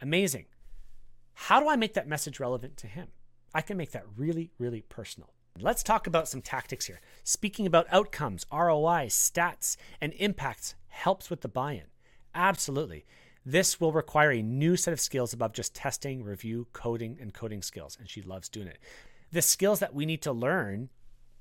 Amazing. 0.00 0.46
How 1.34 1.60
do 1.60 1.68
I 1.68 1.76
make 1.76 1.94
that 1.94 2.08
message 2.08 2.40
relevant 2.40 2.76
to 2.78 2.86
him? 2.86 3.08
I 3.54 3.60
can 3.60 3.76
make 3.76 3.92
that 3.92 4.04
really, 4.16 4.50
really 4.58 4.82
personal. 4.82 5.32
Let's 5.60 5.82
talk 5.82 6.06
about 6.06 6.28
some 6.28 6.42
tactics 6.42 6.86
here. 6.86 7.00
Speaking 7.24 7.66
about 7.66 7.86
outcomes, 7.90 8.46
ROI, 8.52 9.06
stats, 9.08 9.76
and 10.00 10.12
impacts 10.14 10.74
helps 10.88 11.30
with 11.30 11.40
the 11.40 11.48
buy 11.48 11.72
in. 11.72 11.86
Absolutely. 12.34 13.04
This 13.44 13.80
will 13.80 13.92
require 13.92 14.30
a 14.30 14.42
new 14.42 14.76
set 14.76 14.92
of 14.92 15.00
skills 15.00 15.32
above 15.32 15.52
just 15.52 15.74
testing, 15.74 16.22
review, 16.22 16.66
coding, 16.72 17.18
and 17.20 17.32
coding 17.32 17.62
skills. 17.62 17.96
And 17.98 18.08
she 18.08 18.22
loves 18.22 18.48
doing 18.48 18.68
it. 18.68 18.78
The 19.32 19.42
skills 19.42 19.80
that 19.80 19.94
we 19.94 20.06
need 20.06 20.22
to 20.22 20.32
learn 20.32 20.90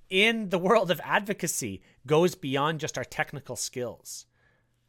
in 0.09 0.49
the 0.49 0.59
world 0.59 0.89
of 0.89 1.01
advocacy 1.03 1.81
goes 2.05 2.33
beyond 2.33 2.79
just 2.79 2.97
our 2.97 3.03
technical 3.03 3.55
skills 3.55 4.25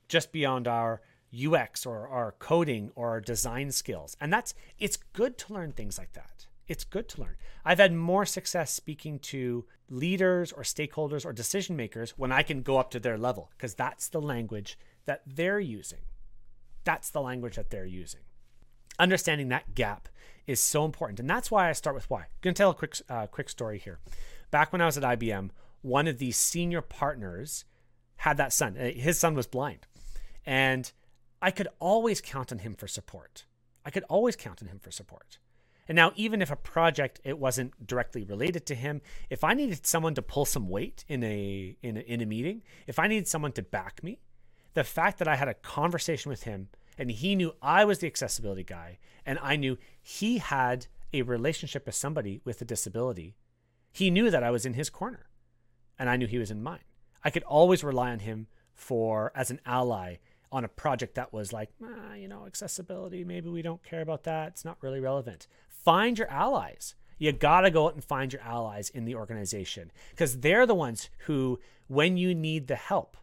just 0.09 0.33
beyond 0.33 0.67
our 0.67 1.01
UX 1.33 1.85
or 1.85 2.09
our 2.09 2.33
coding 2.39 2.91
or 2.95 3.09
our 3.11 3.21
design 3.21 3.71
skills. 3.71 4.17
And 4.21 4.33
that's 4.33 4.55
it's 4.79 4.97
good 4.97 5.39
to 5.39 5.53
learn 5.53 5.73
things 5.73 5.99
like 5.99 6.13
that. 6.13 6.47
It's 6.67 6.85
good 6.85 7.09
to 7.11 7.23
learn. 7.23 7.37
I've 7.65 7.79
had 7.79 7.95
more 7.95 8.27
success 8.27 8.73
speaking 8.73 9.19
to 9.21 9.65
leaders 9.89 10.53
or 10.53 10.63
stakeholders 10.63 11.25
or 11.25 11.33
decision 11.33 11.77
makers 11.77 12.15
when 12.17 12.31
I 12.31 12.43
can 12.43 12.63
go 12.63 12.77
up 12.77 12.91
to 12.91 13.01
their 13.01 13.17
level 13.17 13.51
because 13.57 13.75
that's 13.75 14.09
the 14.09 14.21
language 14.21 14.79
that 15.07 15.23
they're 15.27 15.61
using. 15.61 16.01
That's 16.85 17.11
the 17.11 17.23
language 17.23 17.57
that 17.57 17.71
they're 17.71 17.87
using. 17.87 18.21
Understanding 18.99 19.49
that 19.49 19.75
gap 19.75 20.09
is 20.47 20.61
so 20.61 20.85
important, 20.85 21.21
and 21.21 21.29
that's 21.29 21.51
why 21.51 21.69
I 21.69 21.73
start 21.73 21.95
with 21.95 22.09
why. 22.11 22.21
I'm 22.21 22.27
going 22.41 22.55
to 22.55 22.59
tell 22.59 22.71
a 22.71 22.75
quick, 22.75 22.97
uh, 23.09 23.27
quick 23.27 23.49
story 23.49 23.79
here. 23.79 23.99
Back 24.51 24.73
when 24.73 24.81
I 24.81 24.87
was 24.87 24.97
at 24.97 25.05
IBM, 25.05 25.51
one 25.83 26.07
of 26.07 26.19
the 26.19 26.33
senior 26.33 26.81
partners 26.81 27.65
had 28.17 28.37
that 28.39 28.53
son. 28.53 28.77
Uh, 28.79 28.91
his 28.91 29.19
son 29.19 29.35
was 29.35 29.47
blind, 29.47 29.87
and 30.49 30.93
I 31.43 31.51
could 31.51 31.69
always 31.79 32.23
count 32.23 32.53
on 32.53 32.61
him 32.61 32.75
for 32.75 32.89
support. 32.89 33.45
I 33.85 33.91
could 33.91 34.05
always 34.05 34.35
count 34.35 34.63
on 34.63 34.69
him 34.69 34.79
for 34.79 34.91
support. 34.91 35.39
And 35.87 35.95
now, 35.95 36.13
even 36.17 36.41
if 36.41 36.51
a 36.51 36.57
project 36.57 37.21
it 37.23 37.39
wasn't 37.39 37.87
directly 37.87 38.25
related 38.25 38.65
to 38.67 38.75
him, 38.75 39.03
if 39.29 39.45
I 39.45 39.53
needed 39.53 39.87
someone 39.87 40.15
to 40.15 40.23
pull 40.23 40.47
some 40.47 40.71
weight 40.71 41.05
in 41.07 41.23
a 41.23 41.77
in 41.83 41.99
a, 41.99 42.01
in 42.01 42.23
a 42.23 42.27
meeting, 42.27 42.63
if 42.87 42.99
I 42.99 43.09
needed 43.09 43.29
someone 43.29 43.53
to 43.53 43.63
back 43.63 44.03
me, 44.03 44.21
the 44.73 44.85
fact 44.85 45.19
that 45.19 45.29
I 45.29 45.37
had 45.37 45.49
a 45.49 45.55
conversation 45.55 46.31
with 46.31 46.45
him 46.45 46.69
and 46.97 47.11
he 47.11 47.37
knew 47.37 47.53
I 47.61 47.85
was 47.85 47.99
the 47.99 48.07
accessibility 48.07 48.65
guy 48.65 48.99
and 49.27 49.39
I 49.43 49.57
knew 49.57 49.77
he 50.01 50.39
had 50.39 50.87
a 51.13 51.23
relationship 51.23 51.85
with 51.85 51.95
somebody 51.95 52.41
with 52.45 52.63
a 52.63 52.65
disability, 52.65 53.37
he 53.93 54.11
knew 54.11 54.31
that 54.31 54.43
I 54.43 54.51
was 54.51 54.65
in 54.65 54.75
his 54.75 54.89
corner 54.89 55.27
and 55.99 56.09
I 56.09 56.17
knew 56.17 56.27
he 56.27 56.39
was 56.39 56.51
in 56.51 56.63
mine. 56.63 56.85
I 57.23 57.29
could 57.29 57.45
always 57.45 57.85
rely 57.85 58.11
on 58.11 58.21
him 58.21 58.47
for 58.79 59.33
as 59.35 59.51
an 59.51 59.61
ally 59.67 60.17
on 60.51 60.65
a 60.65 60.69
project 60.69 61.15
that 61.15 61.33
was 61.33 61.53
like, 61.53 61.71
ah, 61.83 62.15
you 62.15 62.29
know, 62.29 62.47
accessibility, 62.47 63.25
maybe 63.25 63.49
we 63.49 63.63
don't 63.63 63.83
care 63.83 64.01
about 64.01 64.25
that. 64.25 64.49
It's 64.49 64.65
not 64.65 64.79
really 64.81 65.01
relevant. 65.01 65.47
Find 65.69 66.19
your 66.19 66.31
allies. 66.31 66.95
You 67.19 67.33
got 67.33 67.63
to 67.63 67.71
go 67.71 67.87
out 67.87 67.95
and 67.95 68.05
find 68.05 68.33
your 68.33 68.43
allies 68.43 68.91
in 68.91 69.05
the 69.05 69.17
organization 69.17 69.91
because 70.11 70.39
they're 70.41 70.67
the 70.67 70.75
ones 70.75 71.11
who, 71.27 71.59
when 71.89 72.17
you 72.17 72.35
need 72.35 72.69
the 72.69 72.77
help, 72.77 73.17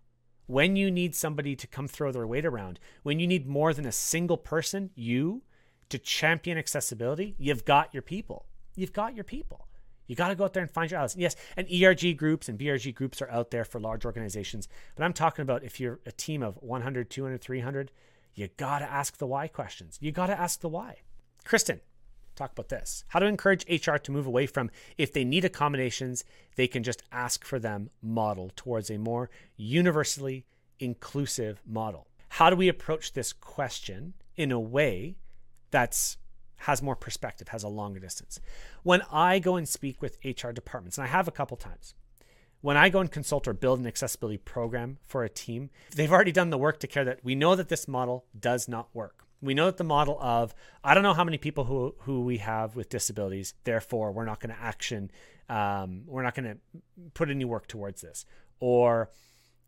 when 0.47 0.75
you 0.75 0.91
need 0.91 1.15
somebody 1.15 1.55
to 1.55 1.67
come 1.67 1.87
throw 1.87 2.11
their 2.11 2.27
weight 2.27 2.45
around, 2.45 2.79
when 3.03 3.19
you 3.19 3.27
need 3.27 3.47
more 3.47 3.73
than 3.73 3.85
a 3.85 3.91
single 3.91 4.37
person, 4.37 4.91
you, 4.95 5.43
to 5.89 5.97
champion 5.97 6.57
accessibility, 6.57 7.35
you've 7.37 7.65
got 7.65 7.93
your 7.93 8.03
people. 8.03 8.45
You've 8.75 8.93
got 8.93 9.15
your 9.15 9.23
people. 9.23 9.67
You 10.07 10.15
got 10.15 10.29
to 10.29 10.35
go 10.35 10.43
out 10.43 10.53
there 10.53 10.63
and 10.63 10.71
find 10.71 10.89
your 10.91 10.99
allies. 10.99 11.15
Yes, 11.15 11.35
and 11.57 11.67
ERG 11.71 12.17
groups 12.17 12.47
and 12.49 12.59
BRG 12.59 12.93
groups 12.93 13.21
are 13.21 13.29
out 13.29 13.51
there 13.51 13.65
for 13.65 13.79
large 13.79 14.05
organizations. 14.05 14.67
But 14.95 15.03
I'm 15.03 15.13
talking 15.13 15.43
about 15.43 15.63
if 15.63 15.79
you're 15.79 15.99
a 16.05 16.11
team 16.11 16.43
of 16.43 16.57
100, 16.61 17.09
200, 17.09 17.41
300, 17.41 17.91
you 18.35 18.49
got 18.57 18.79
to 18.79 18.91
ask 18.91 19.17
the 19.17 19.27
why 19.27 19.47
questions. 19.47 19.97
You 20.01 20.11
got 20.11 20.27
to 20.27 20.39
ask 20.39 20.59
the 20.59 20.69
why. 20.69 20.97
Kristen, 21.45 21.81
talk 22.35 22.51
about 22.51 22.69
this. 22.69 23.03
How 23.07 23.19
to 23.19 23.25
encourage 23.25 23.65
HR 23.69 23.95
to 23.95 24.11
move 24.11 24.27
away 24.27 24.45
from 24.45 24.69
if 24.97 25.13
they 25.13 25.23
need 25.23 25.45
accommodations, 25.45 26.23
they 26.55 26.67
can 26.67 26.83
just 26.83 27.03
ask 27.11 27.45
for 27.45 27.59
them 27.59 27.89
model 28.01 28.51
towards 28.55 28.89
a 28.89 28.97
more 28.97 29.29
universally 29.55 30.45
inclusive 30.79 31.61
model. 31.65 32.07
How 32.29 32.49
do 32.49 32.55
we 32.55 32.67
approach 32.67 33.13
this 33.13 33.31
question 33.31 34.13
in 34.35 34.51
a 34.51 34.59
way 34.59 35.15
that's 35.71 36.17
has 36.57 36.81
more 36.81 36.95
perspective, 36.95 37.49
has 37.49 37.63
a 37.63 37.69
longer 37.69 37.99
distance. 37.99 38.39
When 38.83 39.01
I 39.11 39.39
go 39.39 39.55
and 39.55 39.67
speak 39.67 40.01
with 40.01 40.17
HR 40.23 40.51
departments, 40.51 40.97
and 40.97 41.05
I 41.05 41.09
have 41.09 41.27
a 41.27 41.31
couple 41.31 41.57
times, 41.57 41.93
when 42.61 42.77
I 42.77 42.89
go 42.89 42.99
and 42.99 43.11
consult 43.11 43.47
or 43.47 43.53
build 43.53 43.79
an 43.79 43.85
accessibility 43.85 44.37
program 44.37 44.97
for 45.05 45.23
a 45.23 45.29
team, 45.29 45.69
they've 45.95 46.11
already 46.11 46.31
done 46.31 46.49
the 46.49 46.57
work 46.57 46.79
to 46.79 46.87
care 46.87 47.05
that 47.05 47.23
we 47.23 47.35
know 47.35 47.55
that 47.55 47.69
this 47.69 47.87
model 47.87 48.25
does 48.37 48.67
not 48.67 48.89
work. 48.93 49.23
We 49.41 49.53
know 49.53 49.65
that 49.65 49.77
the 49.77 49.83
model 49.83 50.17
of 50.19 50.55
I 50.83 50.95
don't 50.95 51.03
know 51.03 51.13
how 51.13 51.23
many 51.23 51.37
people 51.37 51.65
who 51.65 51.93
who 51.99 52.21
we 52.21 52.37
have 52.39 52.75
with 52.75 52.89
disabilities, 52.89 53.53
therefore 53.65 54.11
we're 54.11 54.25
not 54.25 54.39
going 54.39 54.55
to 54.55 54.59
action, 54.59 55.11
um, 55.47 56.03
we're 56.07 56.23
not 56.23 56.33
going 56.33 56.55
to 56.55 56.57
put 57.13 57.29
any 57.29 57.45
work 57.45 57.67
towards 57.67 58.01
this, 58.01 58.25
or 58.59 59.11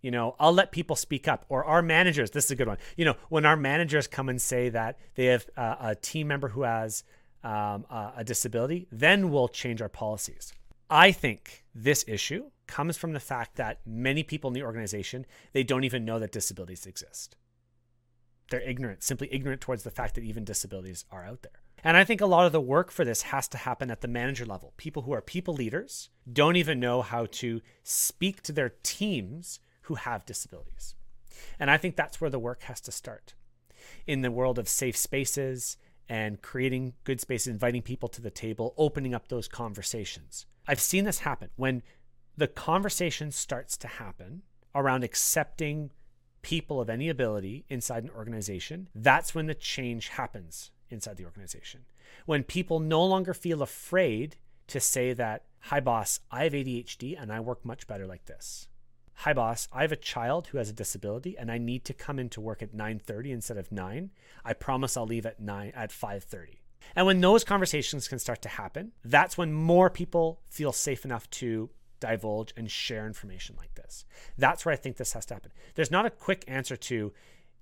you 0.01 0.11
know 0.11 0.35
i'll 0.39 0.53
let 0.53 0.71
people 0.71 0.95
speak 0.95 1.27
up 1.27 1.45
or 1.49 1.65
our 1.65 1.81
managers 1.81 2.31
this 2.31 2.45
is 2.45 2.51
a 2.51 2.55
good 2.55 2.67
one 2.67 2.77
you 2.95 3.05
know 3.05 3.15
when 3.29 3.45
our 3.45 3.55
managers 3.55 4.07
come 4.07 4.29
and 4.29 4.41
say 4.41 4.69
that 4.69 4.97
they 5.15 5.25
have 5.25 5.47
uh, 5.57 5.75
a 5.79 5.95
team 5.95 6.27
member 6.27 6.49
who 6.49 6.63
has 6.63 7.03
um, 7.43 7.85
a, 7.89 8.13
a 8.17 8.23
disability 8.23 8.87
then 8.91 9.29
we'll 9.31 9.47
change 9.47 9.81
our 9.81 9.89
policies. 9.89 10.53
I 10.89 11.11
think 11.11 11.65
this 11.73 12.05
issue 12.07 12.51
comes 12.65 12.97
from 12.97 13.13
the 13.13 13.19
fact 13.19 13.55
that 13.55 13.79
many 13.85 14.23
people 14.23 14.49
in 14.49 14.53
the 14.53 14.63
organization 14.63 15.25
they 15.53 15.63
don't 15.63 15.83
even 15.83 16.05
know 16.05 16.19
that 16.19 16.31
disabilities 16.31 16.85
exist. 16.85 17.35
They're 18.49 18.61
ignorant 18.61 19.03
simply 19.03 19.29
ignorant 19.31 19.61
towards 19.61 19.83
the 19.83 19.91
fact 19.91 20.15
that 20.15 20.23
even 20.23 20.43
disabilities 20.43 21.05
are 21.11 21.25
out 21.25 21.41
there. 21.43 21.61
And 21.83 21.95
I 21.95 22.03
think 22.03 22.21
a 22.21 22.25
lot 22.25 22.45
of 22.45 22.51
the 22.51 22.59
work 22.59 22.91
for 22.91 23.05
this 23.05 23.21
has 23.23 23.47
to 23.49 23.57
happen 23.57 23.91
at 23.91 24.01
the 24.01 24.07
manager 24.07 24.45
level. 24.45 24.73
People 24.77 25.03
who 25.03 25.13
are 25.13 25.21
people 25.21 25.53
leaders 25.53 26.09
don't 26.31 26.55
even 26.55 26.79
know 26.79 27.01
how 27.01 27.27
to 27.27 27.61
speak 27.83 28.41
to 28.43 28.51
their 28.51 28.73
teams 28.83 29.59
who 29.87 29.95
have 29.95 30.25
disabilities. 30.25 30.95
And 31.59 31.71
I 31.71 31.77
think 31.77 31.95
that's 31.95 32.19
where 32.19 32.29
the 32.29 32.39
work 32.39 32.63
has 32.63 32.81
to 32.81 32.91
start. 32.91 33.35
In 34.05 34.21
the 34.21 34.31
world 34.31 34.59
of 34.59 34.67
safe 34.67 34.97
spaces 34.97 35.77
and 36.09 36.41
creating 36.41 36.93
good 37.05 37.21
spaces, 37.21 37.47
inviting 37.47 37.81
people 37.81 38.09
to 38.09 38.21
the 38.21 38.29
table, 38.29 38.73
opening 38.77 39.13
up 39.13 39.29
those 39.29 39.47
conversations. 39.47 40.45
I've 40.67 40.81
seen 40.81 41.05
this 41.05 41.19
happen 41.19 41.49
when 41.55 41.83
the 42.35 42.47
conversation 42.47 43.31
starts 43.31 43.77
to 43.77 43.87
happen 43.87 44.41
around 44.75 45.05
accepting 45.05 45.91
people 46.41 46.81
of 46.81 46.89
any 46.89 47.07
ability 47.07 47.63
inside 47.69 48.03
an 48.03 48.09
organization. 48.09 48.89
That's 48.93 49.33
when 49.33 49.47
the 49.47 49.55
change 49.55 50.09
happens 50.09 50.71
inside 50.89 51.15
the 51.15 51.25
organization. 51.25 51.85
When 52.25 52.43
people 52.43 52.81
no 52.81 53.05
longer 53.05 53.33
feel 53.33 53.61
afraid 53.61 54.35
to 54.67 54.81
say 54.81 55.13
that, 55.13 55.43
hi, 55.59 55.79
boss, 55.79 56.19
I 56.29 56.43
have 56.43 56.53
ADHD 56.53 57.19
and 57.19 57.31
I 57.31 57.39
work 57.39 57.63
much 57.63 57.87
better 57.87 58.05
like 58.05 58.25
this 58.25 58.67
hi 59.17 59.33
boss. 59.33 59.67
I 59.71 59.81
have 59.81 59.91
a 59.91 59.97
child 59.97 60.47
who 60.47 60.57
has 60.57 60.69
a 60.69 60.73
disability 60.73 61.37
and 61.37 61.51
i 61.51 61.57
need 61.57 61.85
to 61.85 61.93
come 61.93 62.19
into 62.19 62.41
work 62.41 62.61
at 62.61 62.75
9.30 62.75 63.31
instead 63.31 63.57
of 63.57 63.71
9 63.71 64.11
i 64.45 64.53
promise 64.53 64.95
i'll 64.95 65.05
leave 65.05 65.25
at 65.25 65.39
9 65.39 65.71
at 65.75 65.89
5.30 65.89 66.57
and 66.95 67.05
when 67.05 67.19
those 67.19 67.43
conversations 67.43 68.07
can 68.07 68.19
start 68.19 68.41
to 68.43 68.49
happen 68.49 68.91
that's 69.03 69.37
when 69.37 69.53
more 69.53 69.89
people 69.89 70.41
feel 70.49 70.71
safe 70.71 71.03
enough 71.03 71.29
to 71.31 71.69
divulge 71.99 72.53
and 72.55 72.69
share 72.69 73.07
information 73.07 73.55
like 73.57 73.73
this. 73.75 74.05
That's 74.37 74.65
where 74.65 74.73
i 74.73 74.75
think 74.75 74.97
this 74.97 75.13
has 75.13 75.25
to 75.27 75.33
happen. 75.33 75.51
There's 75.75 75.91
not 75.91 76.05
a 76.05 76.09
quick 76.09 76.43
answer 76.47 76.75
to 76.75 77.13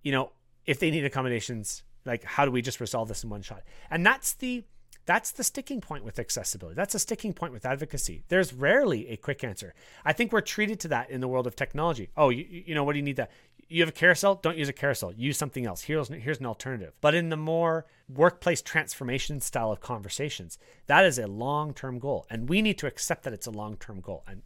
you 0.04 0.12
know 0.12 0.32
if 0.66 0.80
they 0.80 0.92
need 0.92 1.06
accommodations 1.06 1.84
like 2.06 2.24
how 2.24 2.46
do 2.46 2.52
we 2.52 2.62
just 2.62 2.80
resolve 2.80 3.08
this 3.08 3.24
in 3.24 3.30
one 3.30 3.42
shot? 3.42 3.64
And 3.90 4.06
that's 4.06 4.34
the 4.34 4.64
that's 5.06 5.32
the 5.32 5.44
sticking 5.44 5.82
point 5.82 6.04
with 6.04 6.18
accessibility. 6.18 6.76
That's 6.76 6.96
a 6.96 7.00
sticking 7.00 7.34
point 7.34 7.54
with 7.54 7.66
advocacy. 7.66 8.24
There's 8.28 8.54
rarely 8.54 9.08
a 9.10 9.18
quick 9.18 9.44
answer. 9.44 9.74
I 10.04 10.14
think 10.14 10.32
we're 10.32 10.42
treated 10.42 10.80
to 10.82 10.88
that 10.90 11.10
in 11.12 11.22
the 11.22 11.28
world 11.28 11.46
of 11.46 11.56
technology. 11.56 12.10
Oh, 12.18 12.30
you, 12.30 12.46
you 12.50 12.76
know, 12.76 12.84
what 12.84 12.94
do 12.94 13.00
you 13.00 13.04
need 13.04 13.18
that? 13.18 13.32
You 13.68 13.82
have 13.82 13.90
a 13.90 13.94
carousel? 13.94 14.36
Don't 14.36 14.58
use 14.58 14.70
a 14.70 14.74
carousel. 14.74 15.14
Use 15.14 15.38
something 15.38 15.66
else. 15.66 15.84
Here's, 15.84 16.08
here's 16.10 16.40
an 16.40 16.46
alternative. 16.46 16.94
But 17.02 17.14
in 17.14 17.30
the 17.30 17.38
more 17.38 17.86
workplace 18.10 18.62
transformation 18.62 19.42
style 19.42 19.72
of 19.72 19.80
conversations, 19.80 20.58
that 20.88 21.06
is 21.06 21.20
a 21.20 21.28
long 21.28 21.74
term 21.74 22.00
goal. 22.00 22.26
And 22.30 22.50
we 22.50 22.62
need 22.62 22.78
to 22.80 22.88
accept 22.88 23.24
that 23.24 23.34
it's 23.34 23.48
a 23.48 23.52
long 23.52 23.78
term 23.78 24.02
goal. 24.02 24.24
And 24.28 24.42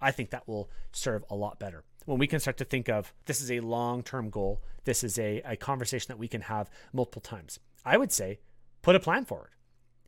I 0.00 0.12
think 0.12 0.30
that 0.30 0.46
will 0.46 0.70
serve 0.92 1.24
a 1.28 1.34
lot 1.34 1.58
better. 1.58 1.84
When 2.04 2.18
we 2.18 2.26
can 2.26 2.38
start 2.38 2.58
to 2.58 2.64
think 2.64 2.88
of 2.88 3.12
this 3.24 3.40
is 3.40 3.50
a 3.50 3.60
long 3.60 4.02
term 4.02 4.30
goal, 4.30 4.62
this 4.84 5.02
is 5.02 5.18
a, 5.18 5.40
a 5.44 5.56
conversation 5.56 6.06
that 6.08 6.18
we 6.18 6.28
can 6.28 6.42
have 6.42 6.70
multiple 6.92 7.22
times. 7.22 7.58
I 7.84 7.96
would 7.96 8.12
say 8.12 8.38
put 8.82 8.94
a 8.94 9.00
plan 9.00 9.24
forward 9.24 9.50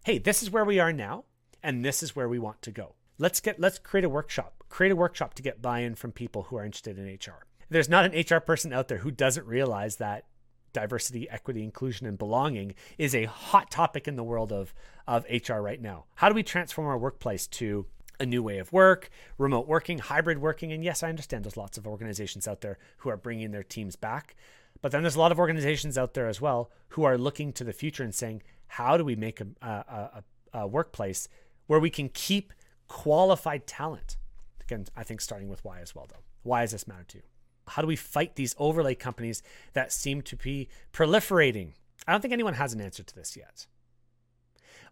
hey, 0.07 0.19
this 0.19 0.41
is 0.41 0.53
where 0.53 0.65
we 0.65 0.79
are 0.79 0.93
now, 0.93 1.25
and 1.65 1.85
this 1.85 2.01
is 2.01 2.15
where 2.15 2.29
we 2.29 2.39
want 2.39 2.63
to 2.63 2.71
go. 2.71 2.95
Let's 3.19 3.41
get 3.41 3.59
let's 3.59 3.81
create 3.81 4.05
a 4.05 4.09
workshop. 4.09 4.63
Create 4.69 4.93
a 4.93 4.97
workshop 4.97 5.35
to 5.35 5.43
get 5.43 5.61
buy-in 5.61 5.97
from 5.97 6.13
people 6.13 6.45
who 6.45 6.57
are 6.57 6.65
interested 6.65 6.97
in 6.97 7.07
HR. 7.07 7.45
There's 7.69 7.89
not 7.89 8.05
an 8.05 8.13
HR 8.17 8.39
person 8.39 8.73
out 8.73 8.87
there 8.87 8.99
who 8.99 9.11
doesn't 9.11 9.49
realize 9.49 9.97
that 9.97 10.27
diversity, 10.73 11.29
equity, 11.29 11.65
inclusion, 11.65 12.07
and 12.07 12.17
belonging 12.17 12.77
is 12.99 13.17
a 13.17 13.25
hot 13.25 13.69
topic 13.69 14.07
in 14.07 14.15
the 14.15 14.23
world 14.23 14.53
of, 14.53 14.73
of 15.09 15.27
HR 15.29 15.55
right 15.55 15.83
now. 15.83 16.05
How 16.15 16.29
do 16.29 16.37
we 16.37 16.45
transform 16.45 16.87
our 16.87 16.99
workplace 16.99 17.49
to 17.49 17.87
a 18.21 18.27
new 18.27 18.45
way 18.45 18.59
of 18.59 18.73
work, 18.73 19.11
remote 19.39 19.67
working, 19.67 19.99
hybrid 19.99 20.39
working? 20.39 20.71
And 20.71 20.85
yes, 20.85 21.03
I 21.03 21.09
understand 21.09 21.45
there's 21.45 21.57
lots 21.57 21.79
of 21.79 21.87
organizations 21.89 22.47
out 22.47 22.61
there 22.61 22.79
who 22.99 23.11
are 23.11 23.17
bringing 23.17 23.51
their 23.51 23.65
teams 23.65 23.97
back. 23.97 24.37
But 24.83 24.93
then 24.93 25.03
there's 25.03 25.17
a 25.17 25.21
lot 25.21 25.33
of 25.33 25.41
organizations 25.41 25.99
out 25.99 26.15
there 26.15 26.29
as 26.29 26.41
well 26.41 26.71
who 26.91 27.03
are 27.03 27.19
looking 27.19 27.53
to 27.55 27.65
the 27.65 27.73
future 27.73 28.05
and 28.05 28.15
saying, 28.15 28.43
how 28.69 28.97
do 28.97 29.05
we 29.05 29.17
make 29.17 29.41
a, 29.41 29.47
a, 29.63 29.69
a, 29.69 30.25
a 30.61 30.67
workplace 30.67 31.29
where 31.67 31.81
we 31.81 31.91
can 31.91 32.09
keep 32.09 32.53
qualified 32.89 33.67
talent? 33.67 34.17
Again, 34.61 34.87
I 34.97 35.03
think 35.03 35.21
starting 35.21 35.49
with 35.49 35.65
why 35.65 35.81
as 35.81 35.95
well, 35.95 36.07
though. 36.09 36.23
Why 36.43 36.63
does 36.63 36.73
this 36.73 36.87
matter 36.87 37.05
to 37.09 37.19
you? 37.19 37.25
How 37.69 37.83
do 37.83 37.89
we 37.89 37.97
fight 37.97 38.37
these 38.37 38.55
overlay 38.59 38.95
companies 38.95 39.43
that 39.73 39.93
seem 39.93 40.23
to 40.23 40.37
be 40.37 40.69
proliferating? 40.93 41.73
I 42.07 42.13
don't 42.13 42.21
think 42.21 42.33
anyone 42.33 42.55
has 42.55 42.73
an 42.73 42.81
answer 42.81 43.03
to 43.03 43.15
this 43.15 43.37
yet. 43.37 43.67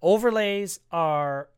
Overlays 0.03 0.81
are 0.91 1.49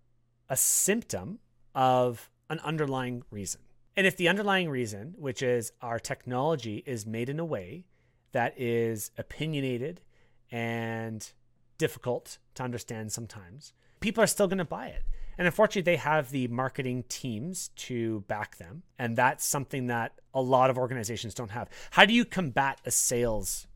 a 0.48 0.56
symptom 0.56 1.38
of 1.74 2.30
an 2.50 2.60
underlying 2.60 3.22
reason. 3.30 3.62
And 3.96 4.06
if 4.06 4.16
the 4.16 4.28
underlying 4.28 4.68
reason, 4.68 5.14
which 5.16 5.42
is 5.42 5.72
our 5.80 5.98
technology, 5.98 6.82
is 6.86 7.06
made 7.06 7.30
in 7.30 7.40
a 7.40 7.44
way 7.44 7.86
that 8.32 8.60
is 8.60 9.10
opinionated 9.16 10.02
and 10.50 11.32
difficult 11.78 12.38
to 12.54 12.62
understand 12.62 13.12
sometimes, 13.12 13.72
people 14.00 14.22
are 14.22 14.28
still 14.28 14.48
going 14.48 14.58
to 14.58 14.64
buy 14.64 14.86
it. 14.88 15.02
And 15.38 15.46
unfortunately, 15.46 15.82
they 15.82 15.96
have 15.96 16.30
the 16.30 16.48
marketing 16.48 17.04
teams 17.08 17.68
to 17.76 18.20
back 18.20 18.56
them. 18.56 18.82
And 18.98 19.16
that's 19.16 19.44
something 19.44 19.86
that 19.88 20.20
a 20.32 20.40
lot 20.40 20.70
of 20.70 20.78
organizations 20.78 21.34
don't 21.34 21.50
have. 21.50 21.68
How 21.90 22.06
do 22.06 22.14
you 22.14 22.24
combat 22.24 22.80
a 22.86 22.90
sales 22.90 23.66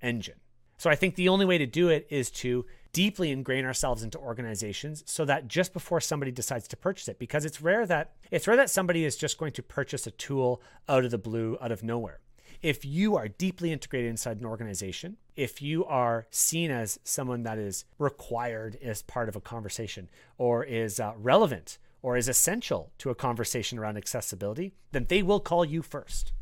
engine? 0.00 0.40
So 0.78 0.90
I 0.90 0.96
think 0.96 1.14
the 1.14 1.28
only 1.28 1.46
way 1.46 1.58
to 1.58 1.66
do 1.66 1.88
it 1.90 2.06
is 2.10 2.30
to 2.32 2.64
deeply 2.92 3.30
ingrain 3.30 3.64
ourselves 3.64 4.02
into 4.02 4.18
organizations 4.18 5.02
so 5.06 5.24
that 5.24 5.48
just 5.48 5.72
before 5.72 6.00
somebody 6.00 6.30
decides 6.30 6.68
to 6.68 6.76
purchase 6.76 7.08
it 7.08 7.18
because 7.18 7.44
it's 7.44 7.62
rare 7.62 7.86
that 7.86 8.12
it's 8.30 8.46
rare 8.46 8.56
that 8.56 8.68
somebody 8.68 9.04
is 9.04 9.16
just 9.16 9.38
going 9.38 9.52
to 9.52 9.62
purchase 9.62 10.06
a 10.06 10.10
tool 10.10 10.60
out 10.88 11.04
of 11.04 11.10
the 11.10 11.18
blue 11.18 11.56
out 11.62 11.72
of 11.72 11.82
nowhere 11.82 12.20
if 12.62 12.84
you 12.84 13.16
are 13.16 13.26
deeply 13.26 13.72
integrated 13.72 14.08
inside 14.08 14.38
an 14.38 14.46
organization, 14.46 15.16
if 15.34 15.60
you 15.60 15.84
are 15.84 16.26
seen 16.30 16.70
as 16.70 17.00
someone 17.02 17.42
that 17.42 17.58
is 17.58 17.84
required 17.98 18.78
as 18.82 19.02
part 19.02 19.28
of 19.28 19.34
a 19.34 19.40
conversation 19.40 20.08
or 20.38 20.62
is 20.62 21.00
uh, 21.00 21.12
relevant 21.16 21.78
or 22.02 22.16
is 22.16 22.28
essential 22.28 22.92
to 22.98 23.10
a 23.10 23.16
conversation 23.16 23.78
around 23.78 23.96
accessibility, 23.96 24.74
then 24.92 25.06
they 25.08 25.22
will 25.22 25.40
call 25.40 25.64
you 25.64 25.82
first. 25.82 26.32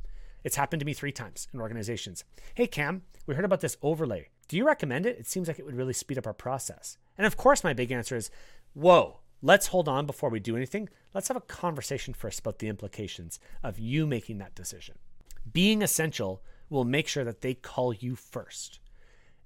It's 0.44 0.56
happened 0.56 0.80
to 0.80 0.86
me 0.86 0.92
three 0.92 1.12
times 1.12 1.48
in 1.54 1.60
organizations. 1.60 2.24
Hey, 2.54 2.66
Cam, 2.66 3.02
we 3.26 3.34
heard 3.34 3.44
about 3.44 3.60
this 3.60 3.78
overlay. 3.82 4.28
Do 4.48 4.56
you 4.56 4.66
recommend 4.66 5.06
it? 5.06 5.18
It 5.18 5.26
seems 5.26 5.48
like 5.48 5.58
it 5.58 5.64
would 5.64 5.76
really 5.76 5.92
speed 5.92 6.18
up 6.18 6.26
our 6.26 6.34
process. 6.34 6.98
And 7.16 7.26
of 7.26 7.36
course, 7.36 7.64
my 7.64 7.72
big 7.72 7.92
answer 7.92 8.16
is 8.16 8.30
whoa, 8.74 9.20
let's 9.40 9.68
hold 9.68 9.88
on 9.88 10.04
before 10.04 10.28
we 10.28 10.40
do 10.40 10.56
anything. 10.56 10.90
Let's 11.14 11.28
have 11.28 11.36
a 11.36 11.42
conversation 11.42 12.12
first 12.12 12.40
about 12.40 12.58
the 12.58 12.68
implications 12.68 13.40
of 13.62 13.78
you 13.78 14.06
making 14.06 14.38
that 14.38 14.54
decision 14.54 14.96
being 15.52 15.82
essential 15.82 16.42
will 16.68 16.84
make 16.84 17.08
sure 17.08 17.24
that 17.24 17.40
they 17.40 17.54
call 17.54 17.92
you 17.92 18.14
first. 18.14 18.80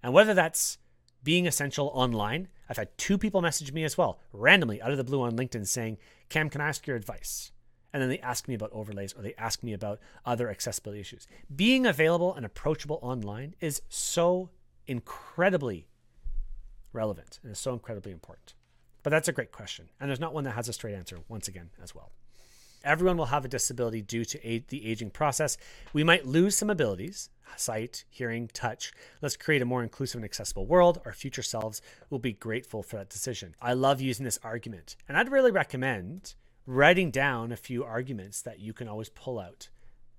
And 0.03 0.13
whether 0.13 0.35
that's 0.35 0.79
being 1.23 1.47
essential 1.47 1.91
online, 1.95 2.49
I've 2.69 2.77
had 2.77 2.97
two 2.99 3.19
people 3.19 3.41
message 3.41 3.73
me 3.73 3.85
as 3.85 3.97
well, 3.97 4.21
randomly 4.33 4.81
out 4.83 4.91
of 4.91 4.99
the 4.99 5.05
blue 5.05 5.23
on 5.23 5.37
LinkedIn 5.37 5.67
saying, 5.67 5.99
Cam, 6.29 6.51
can 6.51 6.61
I 6.61 6.69
ask 6.69 6.87
your 6.87 6.97
advice? 6.97 7.53
And 7.93 8.03
then 8.03 8.11
they 8.11 8.19
ask 8.19 8.49
me 8.49 8.55
about 8.55 8.73
overlays 8.73 9.13
or 9.13 9.23
they 9.23 9.35
ask 9.39 9.63
me 9.63 9.73
about 9.73 10.01
other 10.27 10.51
accessibility 10.51 11.01
issues. 11.01 11.27
Being 11.55 11.87
available 11.87 12.35
and 12.35 12.45
approachable 12.45 12.99
online 13.03 13.55
is 13.61 13.83
so 13.89 14.51
incredibly 14.87 15.87
relevant 16.93 17.39
and 17.43 17.53
is 17.53 17.59
so 17.59 17.73
incredibly 17.73 18.13
important. 18.13 18.55
But 19.03 19.11
that's 19.11 19.29
a 19.29 19.33
great 19.33 19.53
question. 19.53 19.91
And 20.01 20.09
there's 20.09 20.21
not 20.21 20.35
one 20.35 20.45
that 20.45 20.53
has 20.53 20.69
a 20.69 20.73
straight 20.73 20.95
answer, 20.95 21.19
once 21.29 21.47
again, 21.47 21.71
as 21.83 21.95
well. 21.95 22.11
Everyone 22.85 23.17
will 23.17 23.27
have 23.27 23.45
a 23.45 23.49
disability 23.49 24.03
due 24.03 24.25
to 24.25 24.39
the 24.69 24.87
aging 24.87 25.11
process. 25.11 25.57
We 25.93 26.05
might 26.05 26.27
lose 26.27 26.57
some 26.57 26.71
abilities 26.71 27.31
sight, 27.57 28.05
hearing, 28.11 28.49
touch. 28.53 28.93
Let's 29.23 29.37
create 29.37 29.63
a 29.63 29.65
more 29.65 29.83
inclusive 29.83 30.19
and 30.19 30.25
accessible 30.25 30.67
world. 30.67 31.01
Our 31.05 31.13
future 31.13 31.43
selves 31.43 31.81
will 32.11 32.19
be 32.19 32.33
grateful 32.33 32.83
for 32.83 32.97
that 32.97 33.11
decision. 33.11 33.55
I 33.61 33.75
love 33.75 34.01
using 34.01 34.25
this 34.25 34.39
argument, 34.43 34.97
and 35.09 35.17
I'd 35.17 35.31
really 35.31 35.51
recommend 35.51 36.35
writing 36.67 37.11
down 37.11 37.53
a 37.53 37.57
few 37.57 37.85
arguments 37.85 38.43
that 38.43 38.61
you 38.61 38.73
can 38.73 38.89
always 38.89 39.09
pull 39.09 39.39
out 39.39 39.69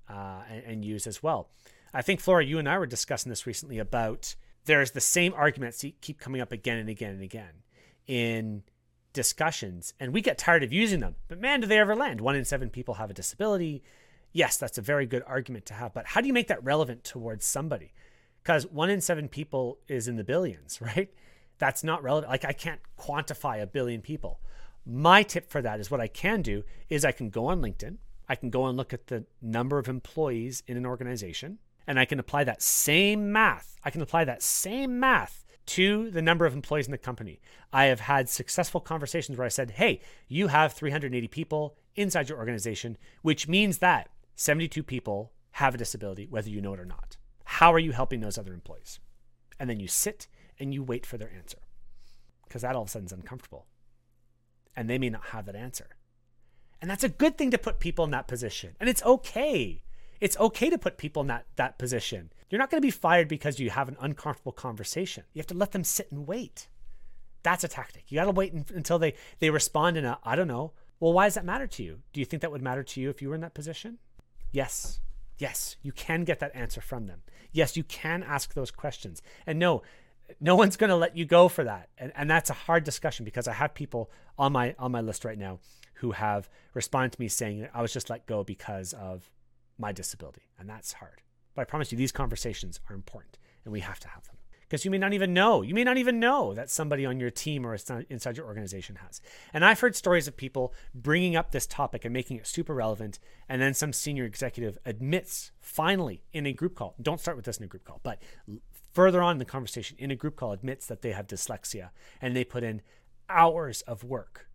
uh, 0.09 0.41
and, 0.49 0.63
and 0.65 0.85
use 0.85 1.07
as 1.07 1.23
well. 1.23 1.49
I 1.93 2.01
think, 2.01 2.19
Flora, 2.19 2.45
you 2.45 2.59
and 2.59 2.69
I 2.69 2.77
were 2.77 2.85
discussing 2.85 3.29
this 3.29 3.47
recently 3.47 3.79
about 3.79 4.35
there's 4.65 4.91
the 4.91 5.01
same 5.01 5.33
arguments 5.33 5.83
keep 6.01 6.19
coming 6.19 6.41
up 6.41 6.51
again 6.51 6.77
and 6.77 6.89
again 6.89 7.13
and 7.13 7.21
again 7.21 7.63
in 8.07 8.63
discussions 9.15 9.95
and 9.99 10.13
we 10.13 10.21
get 10.21 10.37
tired 10.37 10.61
of 10.61 10.71
using 10.71 10.99
them. 10.99 11.15
But 11.27 11.41
man, 11.41 11.61
do 11.61 11.67
they 11.67 11.79
ever 11.79 11.95
land? 11.95 12.21
One 12.21 12.35
in 12.35 12.45
seven 12.45 12.69
people 12.69 12.95
have 12.95 13.09
a 13.09 13.13
disability. 13.13 13.81
Yes, 14.31 14.57
that's 14.57 14.77
a 14.77 14.81
very 14.83 15.07
good 15.07 15.23
argument 15.25 15.65
to 15.67 15.73
have. 15.73 15.93
But 15.93 16.05
how 16.05 16.21
do 16.21 16.27
you 16.27 16.33
make 16.33 16.49
that 16.49 16.63
relevant 16.63 17.03
towards 17.03 17.45
somebody? 17.45 17.93
Because 18.43 18.67
one 18.67 18.91
in 18.91 19.01
seven 19.01 19.27
people 19.27 19.79
is 19.87 20.07
in 20.07 20.17
the 20.17 20.23
billions, 20.23 20.79
right? 20.81 21.11
That's 21.57 21.83
not 21.83 22.03
relevant. 22.03 22.29
Like 22.29 22.45
I 22.45 22.51
can't 22.53 22.81
quantify 22.99 23.63
a 23.63 23.67
billion 23.67 24.01
people. 24.01 24.39
My 24.85 25.23
tip 25.23 25.49
for 25.49 25.63
that 25.63 25.79
is 25.79 25.89
what 25.89 26.01
I 26.01 26.07
can 26.07 26.43
do 26.43 26.63
is 26.89 27.03
I 27.03 27.11
can 27.11 27.29
go 27.29 27.47
on 27.47 27.61
LinkedIn. 27.61 27.97
I 28.27 28.35
can 28.35 28.49
go 28.49 28.67
and 28.67 28.77
look 28.77 28.93
at 28.93 29.07
the 29.07 29.25
number 29.41 29.79
of 29.79 29.87
employees 29.87 30.61
in 30.67 30.77
an 30.77 30.85
organization 30.85 31.59
and 31.87 31.99
I 31.99 32.05
can 32.05 32.19
apply 32.19 32.43
that 32.43 32.61
same 32.61 33.31
math. 33.31 33.77
I 33.83 33.89
can 33.89 34.01
apply 34.01 34.25
that 34.25 34.41
same 34.41 34.99
math 34.99 35.44
to 35.67 36.11
the 36.11 36.21
number 36.21 36.45
of 36.45 36.53
employees 36.53 36.85
in 36.85 36.91
the 36.91 36.97
company. 36.97 37.39
I 37.73 37.85
have 37.85 38.01
had 38.01 38.29
successful 38.29 38.81
conversations 38.81 39.37
where 39.37 39.45
I 39.45 39.49
said, 39.49 39.71
hey, 39.71 40.01
you 40.27 40.47
have 40.47 40.73
380 40.73 41.27
people 41.27 41.75
inside 41.95 42.29
your 42.29 42.37
organization, 42.37 42.97
which 43.21 43.47
means 43.47 43.79
that 43.79 44.09
72 44.35 44.83
people 44.83 45.31
have 45.51 45.75
a 45.75 45.77
disability, 45.77 46.27
whether 46.29 46.49
you 46.49 46.61
know 46.61 46.73
it 46.73 46.79
or 46.79 46.85
not. 46.85 47.17
How 47.45 47.73
are 47.73 47.79
you 47.79 47.91
helping 47.91 48.19
those 48.19 48.37
other 48.37 48.53
employees? 48.53 48.99
And 49.59 49.69
then 49.69 49.79
you 49.79 49.87
sit 49.87 50.27
and 50.59 50.73
you 50.73 50.83
wait 50.83 51.05
for 51.05 51.17
their 51.17 51.31
answer 51.31 51.59
because 52.45 52.61
that 52.61 52.75
all 52.75 52.83
of 52.83 52.87
a 52.89 52.91
sudden 52.91 53.07
is 53.07 53.11
uncomfortable. 53.11 53.65
And 54.75 54.89
they 54.89 54.97
may 54.97 55.09
not 55.09 55.25
have 55.27 55.45
that 55.45 55.55
answer. 55.55 55.95
And 56.81 56.91
that's 56.91 57.03
a 57.03 57.09
good 57.09 57.37
thing 57.37 57.51
to 57.51 57.57
put 57.57 57.79
people 57.79 58.05
in 58.05 58.11
that 58.11 58.27
position. 58.27 58.75
And 58.79 58.89
it's 58.89 59.03
okay. 59.03 59.81
It's 60.21 60.37
okay 60.37 60.69
to 60.69 60.77
put 60.77 60.97
people 60.97 61.21
in 61.21 61.27
that, 61.27 61.45
that 61.55 61.77
position. 61.77 62.31
You're 62.49 62.59
not 62.59 62.69
going 62.69 62.81
to 62.81 62.85
be 62.85 62.91
fired 62.91 63.27
because 63.27 63.59
you 63.59 63.69
have 63.69 63.89
an 63.89 63.97
uncomfortable 63.99 64.51
conversation. 64.51 65.23
You 65.33 65.39
have 65.39 65.47
to 65.47 65.53
let 65.53 65.71
them 65.71 65.83
sit 65.83 66.11
and 66.11 66.27
wait. 66.27 66.67
That's 67.43 67.63
a 67.63 67.67
tactic. 67.67 68.05
You 68.09 68.15
got 68.15 68.25
to 68.25 68.31
wait 68.31 68.53
until 68.53 68.97
they, 68.97 69.13
they 69.39 69.49
respond 69.49 69.97
in 69.97 70.05
a, 70.05 70.17
I 70.23 70.35
don't 70.35 70.47
know. 70.47 70.73
Well, 70.99 71.13
why 71.13 71.25
does 71.25 71.35
that 71.35 71.45
matter 71.45 71.67
to 71.67 71.83
you? 71.83 71.99
Do 72.13 72.19
you 72.19 72.25
think 72.25 72.41
that 72.41 72.51
would 72.51 72.61
matter 72.61 72.83
to 72.83 73.01
you 73.01 73.09
if 73.09 73.21
you 73.21 73.29
were 73.29 73.35
in 73.35 73.41
that 73.41 73.53
position? 73.53 73.97
Yes. 74.51 74.99
Yes, 75.37 75.75
you 75.81 75.91
can 75.91 76.23
get 76.23 76.39
that 76.39 76.55
answer 76.55 76.81
from 76.81 77.07
them. 77.07 77.21
Yes, 77.51 77.75
you 77.75 77.83
can 77.83 78.23
ask 78.23 78.53
those 78.53 78.71
questions. 78.71 79.21
And 79.45 79.59
no, 79.59 79.83
no 80.39 80.55
one's 80.55 80.77
going 80.77 80.89
to 80.89 80.95
let 80.95 81.17
you 81.17 81.25
go 81.25 81.47
for 81.47 81.63
that. 81.63 81.89
And, 81.97 82.11
and 82.15 82.29
that's 82.29 82.49
a 82.49 82.53
hard 82.53 82.83
discussion 82.83 83.25
because 83.25 83.47
I 83.47 83.53
have 83.53 83.73
people 83.73 84.09
on 84.37 84.53
my 84.53 84.75
on 84.79 84.91
my 84.91 85.01
list 85.01 85.25
right 85.25 85.37
now 85.37 85.59
who 85.95 86.11
have 86.11 86.49
responded 86.73 87.13
to 87.13 87.21
me 87.21 87.27
saying 87.27 87.67
I 87.73 87.81
was 87.81 87.93
just 87.93 88.09
let 88.09 88.25
go 88.25 88.43
because 88.43 88.93
of 88.93 89.29
my 89.77 89.91
disability. 89.91 90.49
And 90.59 90.69
that's 90.69 90.93
hard. 90.93 91.21
But 91.55 91.63
I 91.63 91.65
promise 91.65 91.91
you, 91.91 91.97
these 91.97 92.11
conversations 92.11 92.79
are 92.89 92.95
important 92.95 93.37
and 93.63 93.71
we 93.71 93.79
have 93.79 93.99
to 94.01 94.07
have 94.07 94.25
them. 94.25 94.35
Because 94.61 94.83
you 94.83 94.89
may 94.89 94.97
not 94.97 95.13
even 95.13 95.31
know, 95.33 95.61
you 95.61 95.75
may 95.75 95.83
not 95.83 95.97
even 95.97 96.19
know 96.19 96.53
that 96.55 96.71
somebody 96.71 97.05
on 97.05 97.19
your 97.19 97.29
team 97.29 97.67
or 97.67 97.77
inside 98.09 98.35
your 98.35 98.47
organization 98.47 98.95
has. 98.95 99.21
And 99.53 99.63
I've 99.63 99.79
heard 99.79 99.95
stories 99.95 100.27
of 100.27 100.35
people 100.35 100.73
bringing 100.93 101.35
up 101.35 101.51
this 101.51 101.67
topic 101.67 102.03
and 102.03 102.11
making 102.11 102.37
it 102.37 102.47
super 102.47 102.73
relevant. 102.73 103.19
And 103.47 103.61
then 103.61 103.75
some 103.75 103.93
senior 103.93 104.25
executive 104.25 104.79
admits 104.83 105.51
finally 105.59 106.23
in 106.33 106.47
a 106.47 106.53
group 106.53 106.75
call, 106.75 106.95
don't 106.99 107.19
start 107.19 107.37
with 107.37 107.45
this 107.45 107.57
in 107.57 107.63
a 107.63 107.67
group 107.67 107.85
call, 107.85 107.99
but 108.01 108.19
further 108.91 109.21
on 109.21 109.33
in 109.33 109.37
the 109.37 109.45
conversation 109.45 109.97
in 109.99 110.09
a 110.09 110.15
group 110.15 110.35
call 110.35 110.51
admits 110.51 110.87
that 110.87 111.03
they 111.03 111.11
have 111.11 111.27
dyslexia 111.27 111.91
and 112.19 112.35
they 112.35 112.43
put 112.43 112.63
in 112.63 112.81
hours 113.29 113.83
of 113.83 114.03
work 114.03 114.47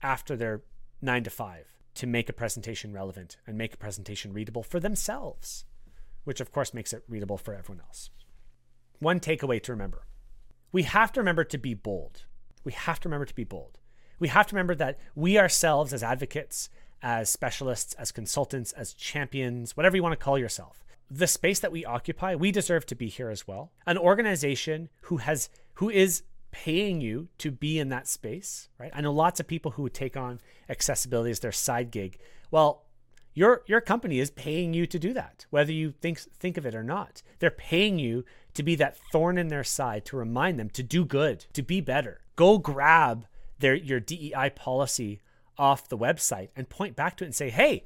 after 0.00 0.36
their 0.36 0.62
nine 1.02 1.24
to 1.24 1.30
five 1.30 1.79
to 1.94 2.06
make 2.06 2.28
a 2.28 2.32
presentation 2.32 2.92
relevant 2.92 3.36
and 3.46 3.58
make 3.58 3.74
a 3.74 3.78
presentation 3.78 4.32
readable 4.32 4.62
for 4.62 4.80
themselves, 4.80 5.64
which 6.24 6.40
of 6.40 6.52
course 6.52 6.74
makes 6.74 6.92
it 6.92 7.04
readable 7.08 7.38
for 7.38 7.54
everyone 7.54 7.82
else. 7.86 8.10
One 8.98 9.20
takeaway 9.20 9.62
to 9.62 9.72
remember 9.72 10.04
we 10.72 10.84
have 10.84 11.12
to 11.12 11.20
remember 11.20 11.44
to 11.44 11.58
be 11.58 11.74
bold. 11.74 12.26
We 12.62 12.72
have 12.72 13.00
to 13.00 13.08
remember 13.08 13.24
to 13.24 13.34
be 13.34 13.44
bold. 13.44 13.78
We 14.20 14.28
have 14.28 14.46
to 14.48 14.54
remember 14.54 14.74
that 14.76 14.98
we 15.14 15.38
ourselves, 15.38 15.92
as 15.92 16.02
advocates, 16.02 16.68
as 17.02 17.30
specialists, 17.30 17.94
as 17.94 18.12
consultants, 18.12 18.72
as 18.72 18.92
champions, 18.92 19.76
whatever 19.76 19.96
you 19.96 20.02
want 20.02 20.12
to 20.12 20.24
call 20.24 20.38
yourself, 20.38 20.84
the 21.10 21.26
space 21.26 21.58
that 21.60 21.72
we 21.72 21.84
occupy, 21.84 22.34
we 22.34 22.52
deserve 22.52 22.86
to 22.86 22.94
be 22.94 23.08
here 23.08 23.30
as 23.30 23.48
well. 23.48 23.72
An 23.86 23.98
organization 23.98 24.90
who 25.02 25.16
has 25.18 25.48
who 25.74 25.88
is 25.88 26.22
paying 26.50 27.00
you 27.00 27.28
to 27.38 27.50
be 27.50 27.78
in 27.78 27.88
that 27.90 28.08
space, 28.08 28.68
right? 28.78 28.90
I 28.94 29.00
know 29.00 29.12
lots 29.12 29.40
of 29.40 29.46
people 29.46 29.72
who 29.72 29.82
would 29.82 29.94
take 29.94 30.16
on 30.16 30.40
accessibility 30.68 31.30
as 31.30 31.40
their 31.40 31.52
side 31.52 31.90
gig. 31.90 32.18
Well, 32.50 32.84
your 33.34 33.62
your 33.66 33.80
company 33.80 34.18
is 34.18 34.30
paying 34.30 34.74
you 34.74 34.86
to 34.86 34.98
do 34.98 35.12
that, 35.14 35.46
whether 35.50 35.72
you 35.72 35.92
think 35.92 36.18
think 36.18 36.56
of 36.56 36.66
it 36.66 36.74
or 36.74 36.82
not. 36.82 37.22
They're 37.38 37.50
paying 37.50 37.98
you 37.98 38.24
to 38.54 38.62
be 38.62 38.74
that 38.76 38.98
thorn 39.12 39.38
in 39.38 39.48
their 39.48 39.64
side 39.64 40.04
to 40.06 40.16
remind 40.16 40.58
them 40.58 40.70
to 40.70 40.82
do 40.82 41.04
good, 41.04 41.46
to 41.52 41.62
be 41.62 41.80
better. 41.80 42.20
Go 42.36 42.58
grab 42.58 43.26
their 43.58 43.74
your 43.74 44.00
DEI 44.00 44.50
policy 44.54 45.20
off 45.56 45.88
the 45.88 45.98
website 45.98 46.48
and 46.56 46.68
point 46.68 46.96
back 46.96 47.16
to 47.16 47.24
it 47.24 47.28
and 47.28 47.34
say, 47.34 47.50
"Hey, 47.50 47.84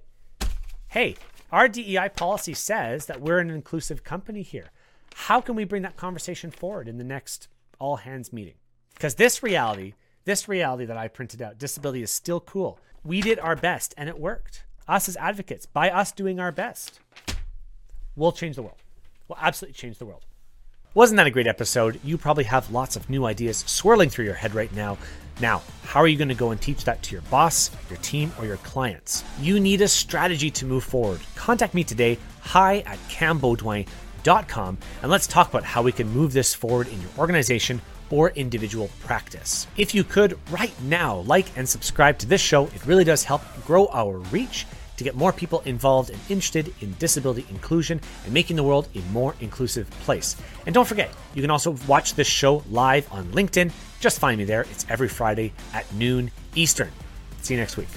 hey, 0.88 1.16
our 1.52 1.68
DEI 1.68 2.08
policy 2.08 2.54
says 2.54 3.06
that 3.06 3.20
we're 3.20 3.38
an 3.38 3.50
inclusive 3.50 4.02
company 4.02 4.42
here. 4.42 4.70
How 5.14 5.40
can 5.40 5.54
we 5.54 5.64
bring 5.64 5.82
that 5.82 5.96
conversation 5.96 6.50
forward 6.50 6.88
in 6.88 6.98
the 6.98 7.04
next 7.04 7.48
all 7.78 7.96
hands 7.96 8.32
meeting. 8.32 8.54
Because 8.94 9.14
this 9.16 9.42
reality, 9.42 9.94
this 10.24 10.48
reality 10.48 10.84
that 10.84 10.96
I 10.96 11.08
printed 11.08 11.42
out, 11.42 11.58
disability 11.58 12.02
is 12.02 12.10
still 12.10 12.40
cool. 12.40 12.78
We 13.04 13.20
did 13.20 13.38
our 13.38 13.56
best 13.56 13.94
and 13.96 14.08
it 14.08 14.18
worked. 14.18 14.64
Us 14.86 15.08
as 15.08 15.16
advocates, 15.16 15.66
by 15.66 15.90
us 15.90 16.12
doing 16.12 16.38
our 16.40 16.52
best, 16.52 17.00
we'll 18.16 18.32
change 18.32 18.56
the 18.56 18.62
world. 18.62 18.82
We'll 19.28 19.38
absolutely 19.40 19.74
change 19.74 19.98
the 19.98 20.06
world. 20.06 20.26
Wasn't 20.94 21.16
that 21.16 21.26
a 21.26 21.30
great 21.30 21.46
episode? 21.46 21.98
You 22.04 22.16
probably 22.16 22.44
have 22.44 22.70
lots 22.70 22.94
of 22.94 23.10
new 23.10 23.24
ideas 23.24 23.64
swirling 23.66 24.10
through 24.10 24.26
your 24.26 24.34
head 24.34 24.54
right 24.54 24.72
now. 24.74 24.96
Now, 25.40 25.62
how 25.82 26.00
are 26.00 26.06
you 26.06 26.16
going 26.16 26.28
to 26.28 26.34
go 26.34 26.52
and 26.52 26.60
teach 26.60 26.84
that 26.84 27.02
to 27.02 27.12
your 27.12 27.22
boss, 27.22 27.70
your 27.90 27.98
team, 27.98 28.32
or 28.38 28.46
your 28.46 28.58
clients? 28.58 29.24
You 29.40 29.58
need 29.58 29.80
a 29.80 29.88
strategy 29.88 30.50
to 30.52 30.66
move 30.66 30.84
forward. 30.84 31.20
Contact 31.34 31.74
me 31.74 31.82
today, 31.82 32.18
hi 32.42 32.78
at 32.80 32.98
cambeaudoin.com 33.08 34.03
and 35.02 35.10
let's 35.10 35.26
talk 35.26 35.50
about 35.50 35.64
how 35.64 35.82
we 35.82 35.92
can 35.92 36.08
move 36.08 36.32
this 36.32 36.54
forward 36.54 36.88
in 36.88 37.00
your 37.00 37.10
organization 37.18 37.80
or 38.10 38.30
individual 38.30 38.90
practice. 39.00 39.66
If 39.76 39.94
you 39.94 40.02
could 40.02 40.38
right 40.50 40.72
now 40.82 41.18
like 41.18 41.46
and 41.56 41.68
subscribe 41.68 42.18
to 42.18 42.26
this 42.26 42.40
show, 42.40 42.64
it 42.66 42.86
really 42.86 43.04
does 43.04 43.24
help 43.24 43.42
grow 43.66 43.88
our 43.92 44.18
reach 44.18 44.66
to 44.96 45.04
get 45.04 45.14
more 45.14 45.32
people 45.32 45.60
involved 45.66 46.10
and 46.10 46.18
interested 46.28 46.72
in 46.80 46.94
disability 46.98 47.44
inclusion 47.50 48.00
and 48.24 48.32
making 48.32 48.56
the 48.56 48.62
world 48.62 48.88
a 48.94 49.00
more 49.12 49.34
inclusive 49.40 49.90
place. 49.90 50.36
And 50.66 50.74
don't 50.74 50.86
forget, 50.86 51.10
you 51.34 51.42
can 51.42 51.50
also 51.50 51.76
watch 51.86 52.14
this 52.14 52.28
show 52.28 52.62
live 52.70 53.12
on 53.12 53.24
LinkedIn. 53.26 53.72
Just 54.00 54.20
find 54.20 54.38
me 54.38 54.44
there. 54.44 54.62
It's 54.62 54.86
every 54.88 55.08
Friday 55.08 55.52
at 55.72 55.92
noon 55.94 56.30
Eastern. 56.54 56.90
See 57.42 57.54
you 57.54 57.60
next 57.60 57.76
week. 57.76 57.88